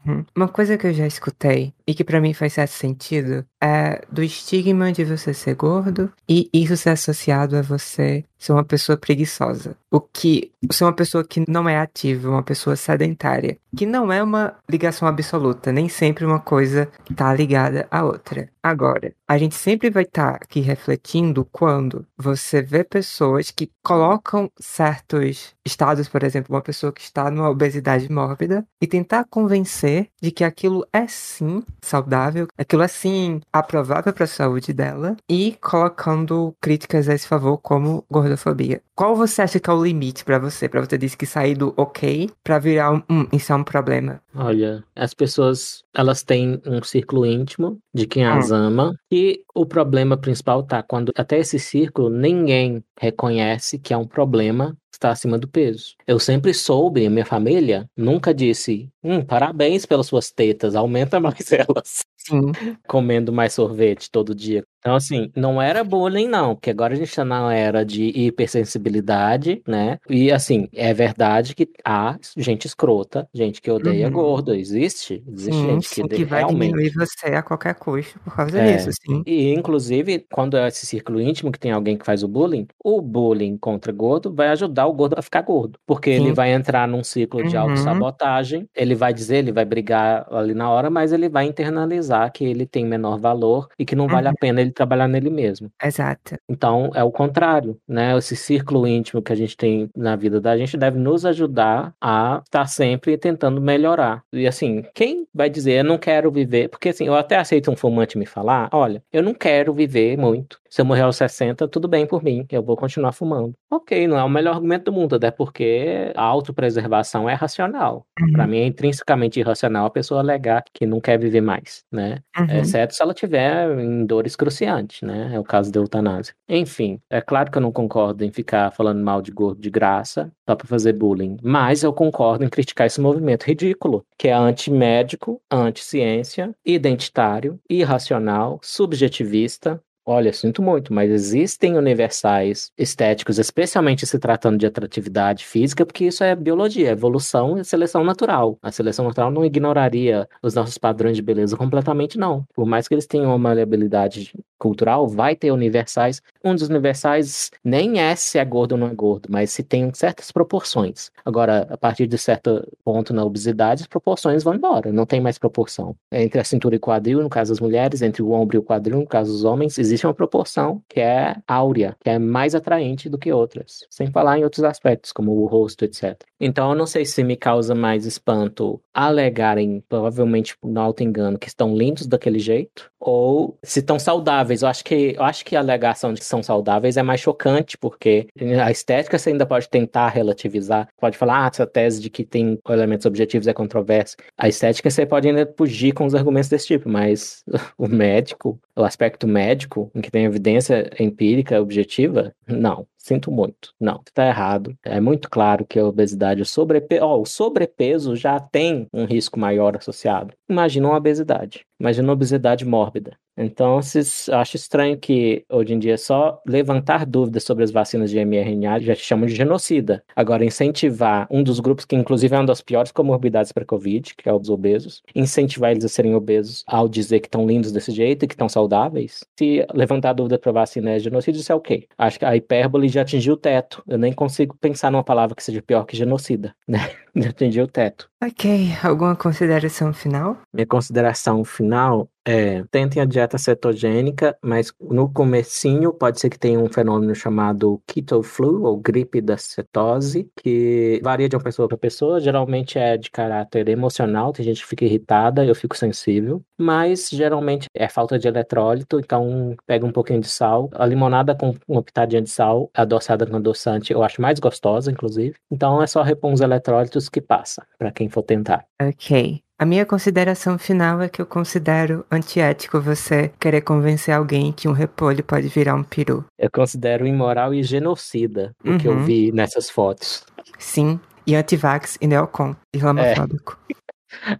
[0.06, 0.24] Uhum.
[0.36, 4.22] Uma coisa que eu já escutei e que pra mim faz certo sentido é do
[4.22, 9.76] estigma de você ser gordo e isso ser associado a você ser uma pessoa preguiçosa.
[9.90, 14.22] O que ser uma pessoa que não é ativa, uma pessoa sedentária, que não é
[14.22, 18.48] uma ligação absoluta, nem sempre uma coisa tá ligada à outra.
[18.62, 25.54] Agora, a gente sempre vai estar aqui refletindo quando você vê pessoas que colocam certos
[25.64, 30.44] estados, por exemplo, uma pessoa que está numa obesidade mórbida e tentar convencer de que
[30.44, 37.08] aquilo é sim saudável, aquilo é sim aprovável para a saúde dela e colocando críticas
[37.08, 38.80] a esse favor como gordofobia.
[38.94, 40.68] Qual você acha que é o limite para você?
[40.68, 44.20] Para você dizer que sair do ok para virar um, hum, isso é um problema?
[44.34, 50.16] Olha, as pessoas, elas têm um círculo íntimo de quem as ama e o problema
[50.16, 55.48] principal tá quando até esse círculo ninguém reconhece que é um problema estar acima do
[55.48, 55.94] peso.
[56.06, 62.04] Eu sempre soube, minha família nunca disse, hum, parabéns pelas suas tetas, aumenta mais elas.
[62.30, 62.56] Sim.
[62.88, 64.64] Comendo mais sorvete todo dia.
[64.80, 69.62] Então, assim, não era bullying, não, porque agora a gente tá na era de hipersensibilidade,
[69.68, 69.98] né?
[70.08, 74.10] E, assim, é verdade que há gente escrota, gente que odeia Uhum.
[74.10, 75.22] gordo, existe.
[75.28, 76.44] Existe Sim, gente sim, que, que vai realmente.
[76.44, 78.62] diminuir você a qualquer custo por causa É.
[78.62, 79.24] disso, sim.
[79.24, 83.00] E, inclusive, quando é esse círculo íntimo que tem alguém que faz o bullying, o
[83.02, 85.78] bullying contra gordo vai ajudar o gordo a ficar gordo.
[85.86, 86.32] Porque ele Sim.
[86.32, 87.56] vai entrar num ciclo de Uhum.
[87.56, 92.44] autossabotagem, ele vai dizer, ele vai brigar ali na hora, mas ele vai internalizar que
[92.44, 94.36] ele tem menor valor e que não vale a Uhum.
[94.40, 95.70] pena ele trabalhar nele mesmo.
[95.82, 96.34] Exato.
[96.48, 98.16] Então, é o contrário, né?
[98.18, 102.42] Esse círculo íntimo que a gente tem na vida da gente deve nos ajudar a
[102.44, 104.22] estar sempre tentando melhorar.
[104.32, 107.76] E assim, quem vai dizer, eu não quero viver, porque assim, eu até aceito um
[107.76, 110.58] fumante me falar, olha, eu não quero viver muito.
[110.68, 113.52] Se eu morrer aos 60, tudo bem por mim, eu vou continuar fumando.
[113.70, 118.04] Ok, não é o melhor argumento do mundo, até porque a autopreservação é racional.
[118.32, 118.50] Para Uhum.
[118.50, 121.99] mim é intrinsecamente irracional a pessoa alegar que não quer viver mais, né?
[122.00, 122.18] Né?
[122.38, 122.58] Uhum.
[122.58, 125.30] Exceto se ela tiver em dor excruciante, né?
[125.34, 126.34] É o caso da eutanásia.
[126.48, 130.32] Enfim, é claro que eu não concordo em ficar falando mal de gordo de graça,
[130.48, 131.36] só pra fazer bullying.
[131.42, 139.80] Mas eu concordo em criticar esse movimento ridículo, que é antimédico, anti-ciência, identitário, irracional, subjetivista,
[140.04, 146.24] Olha, sinto muito, mas existem universais estéticos, especialmente se tratando de atratividade física, porque isso
[146.24, 148.58] é biologia, evolução e seleção natural.
[148.62, 152.44] A seleção natural não ignoraria os nossos padrões de beleza completamente, não.
[152.54, 156.22] Por mais que eles tenham uma maleabilidade cultural, vai ter universais.
[156.44, 159.92] Um dos universais nem é se é gordo ou não é gordo, mas se tem
[159.94, 161.10] certas proporções.
[161.24, 165.38] Agora, a partir de certo ponto na obesidade, as proporções vão embora, não tem mais
[165.38, 165.96] proporção.
[166.12, 168.62] Entre a cintura e o quadril, no caso das mulheres, entre o ombro e o
[168.62, 173.08] quadril, no caso dos homens, existe uma proporção que é áurea, que é mais atraente
[173.08, 173.86] do que outras.
[173.88, 176.20] Sem falar em outros aspectos, como o rosto, etc.
[176.38, 181.48] Então, eu não sei se me causa mais espanto alegarem, provavelmente no alto engano, que
[181.48, 184.49] estão lindos daquele jeito, ou se estão saudáveis.
[184.50, 187.76] Eu acho que eu acho que a alegação de que são saudáveis é mais chocante,
[187.78, 188.28] porque
[188.62, 192.58] a estética você ainda pode tentar relativizar, pode falar, ah, essa tese de que tem
[192.68, 194.16] elementos objetivos é controversa.
[194.36, 197.44] A estética você pode ainda fugir com os argumentos desse tipo, mas
[197.78, 202.86] o médico, o aspecto médico, em que tem evidência empírica objetiva, não.
[203.02, 203.72] Sinto muito.
[203.80, 204.76] Não, está errado.
[204.84, 209.40] É muito claro que a obesidade, o sobrepeso, oh, o sobrepeso já tem um risco
[209.40, 210.34] maior associado.
[210.48, 211.64] Imagina uma obesidade.
[211.80, 213.16] Imagina uma obesidade mórbida.
[213.42, 218.80] Então, acho estranho que hoje em dia só levantar dúvidas sobre as vacinas de mRNA
[218.80, 220.04] já te chamam de genocida.
[220.14, 224.28] Agora, incentivar um dos grupos que, inclusive, é uma das piores comorbidades para Covid, que
[224.28, 228.24] é os obesos, incentivar eles a serem obesos ao dizer que estão lindos desse jeito
[228.24, 229.24] e que estão saudáveis.
[229.38, 231.86] Se levantar dúvida para vacina é genocídio, isso é ok.
[231.96, 233.82] Acho que a hipérbole já atingiu o teto.
[233.88, 236.90] Eu nem consigo pensar numa palavra que seja pior que genocida, né?
[237.14, 238.08] Já atingiu o teto.
[238.22, 240.36] Ok, alguma consideração final?
[240.52, 246.58] Minha consideração final é, tentem a dieta cetogênica, mas no comecinho pode ser que tenha
[246.58, 251.78] um fenômeno chamado keto flu, ou gripe da cetose, que varia de uma pessoa para
[251.78, 257.08] pessoa, geralmente é de caráter emocional, tem gente que fica irritada, eu fico sensível, mas
[257.08, 261.82] geralmente é falta de eletrólito, então pega um pouquinho de sal, a limonada com uma
[261.82, 266.30] pitadinha de sal, adoçada com adoçante, eu acho mais gostosa, inclusive, então é só repor
[266.34, 268.64] os eletrólitos que passa, para quem for tentar.
[268.80, 269.42] Ok.
[269.58, 274.72] A minha consideração final é que eu considero antiético você querer convencer alguém que um
[274.72, 276.24] repolho pode virar um peru.
[276.38, 278.78] Eu considero imoral e genocida o uhum.
[278.78, 279.04] que eu Uhum.
[279.04, 280.24] vi nessas fotos.
[280.58, 283.58] Sim, e antivax e neocon, islamofóbico.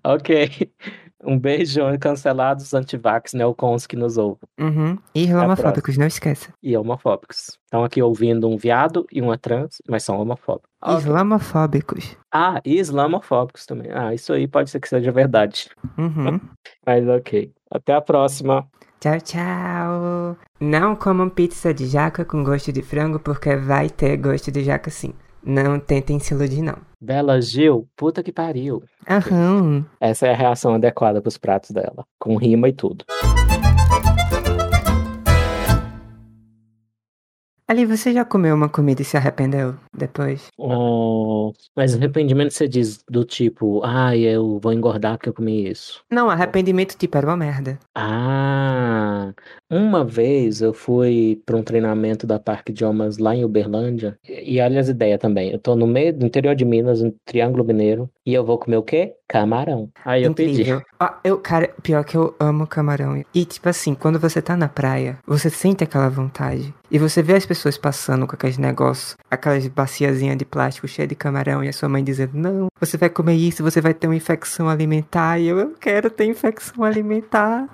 [0.03, 0.73] Ok.
[1.23, 4.49] Um beijo, cancelados antivax neocons que nos ouvem.
[4.59, 4.99] Uhum.
[5.15, 6.53] E islamofóbicos, não esqueça.
[6.63, 7.59] E homofóbicos.
[7.65, 10.70] Estão aqui ouvindo um viado e uma trans, mas são homofóbicos.
[10.87, 12.17] Islamofóbicos.
[12.33, 13.91] Ah, e islamofóbicos também.
[13.93, 15.69] Ah, isso aí pode ser que seja verdade.
[15.99, 16.41] Uhum.
[16.87, 17.53] Mas ok.
[17.71, 18.67] Até a próxima.
[18.99, 20.37] tchau, tchau.
[20.59, 24.91] Não comam pizza de jaca com gosto de frango, porque vai ter gosto de jaca
[24.91, 25.13] sim.
[25.43, 26.77] Não tentem se iludir, não.
[27.01, 28.83] Bela Gil, puta que pariu.
[29.09, 29.85] Aham.
[29.99, 32.05] Essa é a reação adequada pros pratos dela.
[32.19, 33.05] Com rima e tudo.
[37.67, 40.49] Ali, você já comeu uma comida e se arrependeu depois?
[40.57, 46.03] Oh, mas arrependimento você diz do tipo, ah, eu vou engordar porque eu comi isso.
[46.11, 47.79] Não, arrependimento tipo era uma merda.
[47.95, 49.33] Ah,
[49.69, 54.61] uma vez eu fui para um treinamento da Parque Idiomas lá em Uberlândia, e, e
[54.61, 55.51] olha as ideias também.
[55.51, 58.77] Eu tô no meio do interior de Minas, no Triângulo Mineiro, e eu vou comer
[58.77, 59.15] o quê?
[59.29, 59.89] Camarão.
[60.05, 60.65] Aí eu pedi.
[60.99, 63.23] Ah, eu, cara, pior que eu amo camarão.
[63.35, 66.75] E tipo assim, quando você tá na praia, você sente aquela vontade.
[66.91, 71.15] E você vê as pessoas passando com aqueles negócios, aquelas baciazinhas de plástico cheia de
[71.15, 74.17] camarão, e a sua mãe dizendo, não, você vai comer isso, você vai ter uma
[74.17, 75.39] infecção alimentar.
[75.39, 77.67] E eu, eu quero ter infecção alimentar.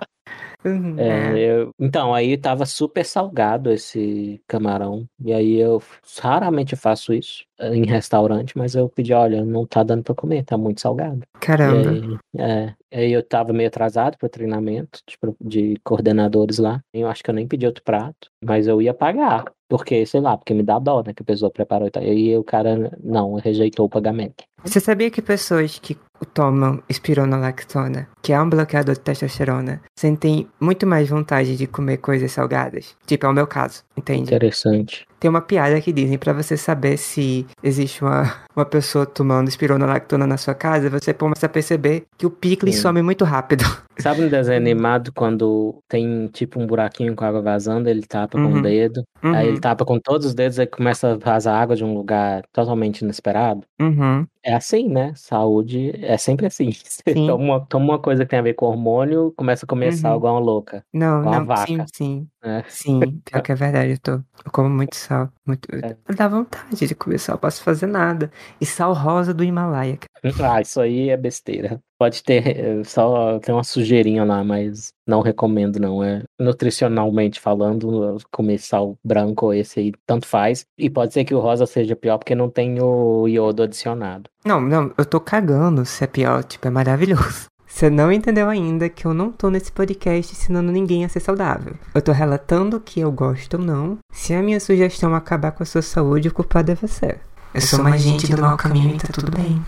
[0.65, 5.07] Uhum, É, eu- Então, aí tava super salgado esse camarão.
[5.25, 5.81] E aí eu
[6.21, 10.45] raramente faço isso eh, em restaurante, mas eu pedi, olha, não tá dando pra comer,
[10.45, 11.21] tá muito salgado.
[11.21, 11.91] E Caramba.
[11.91, 16.81] aí, é, aí eu tava meio atrasado pro treinamento de, pro- de coordenadores lá.
[16.93, 19.45] Eu acho que eu nem pedi outro prato, mas eu ia pagar.
[19.69, 21.13] Porque, sei lá, porque me dá dó, né?
[21.13, 22.03] Que a pessoa preparou e tal.
[22.03, 24.45] E aí o cara, não, rejeitou o pagamento.
[24.63, 25.97] Você sabia que pessoas que
[26.33, 32.33] tomam espironolactona, que é um bloqueador de testosterona, sentem muito mais vontade de comer coisas
[32.33, 32.97] salgadas?
[33.07, 34.23] Tipo, é o meu caso, entende?
[34.23, 35.07] Interessante.
[35.19, 40.27] Tem uma piada que dizem pra você saber se existe uma, uma pessoa tomando espironolactona
[40.27, 42.83] na sua casa, você começa a perceber que o picles Sim.
[42.83, 43.65] some muito rápido.
[43.99, 48.45] Sabe no desenho animado quando tem tipo um buraquinho com água vazando, ele tapa com
[48.49, 48.59] Uhum.
[48.59, 51.75] o dedo, Uhum, aí ele tapa com todos os dedos, aí começa a vazar água
[51.75, 53.63] de um lugar totalmente inesperado?
[53.81, 54.27] uhum.
[54.49, 55.13] É assim, né?
[55.17, 56.71] Saúde É sempre assim.
[56.85, 57.27] Você Sim.
[57.27, 60.17] toma, toma uma coisa que tem a ver com hormônio, começa a começar Uhum.
[60.19, 60.85] igual uma louca.
[60.93, 61.67] Não, Com não, vaca.
[61.67, 62.29] sim, sim.
[62.47, 62.65] Né?
[62.69, 64.13] Sim, pior que é verdade, eu tô.
[64.13, 65.31] Eu como muito sal.
[65.45, 65.69] Muito...
[65.75, 65.97] É.
[66.15, 68.31] Dá vontade de comer sal, posso fazer nada.
[68.61, 69.99] E sal rosa do Himalaia.
[70.43, 71.81] Ah, isso aí é besteira.
[71.99, 76.05] Pode ter só tem uma sujeirinha lá, mas não recomendo não.
[76.05, 80.65] É nutricionalmente falando, comer sal branco esse aí tanto faz.
[80.79, 84.31] E pode ser que o rosa seja pior porque não tem o iodo adicionado.
[84.45, 87.47] Não, não, eu tô cagando se é pior, tipo, é maravilhoso.
[87.67, 91.75] Você não entendeu ainda que eu não tô nesse podcast ensinando ninguém a ser saudável.
[91.95, 93.99] Eu tô relatando que eu gosto ou não.
[94.13, 97.17] Se a minha sugestão acabar com a sua saúde, o culpado é você.
[97.53, 99.63] Eu sou uma gente do mau caminho e tá tudo bem.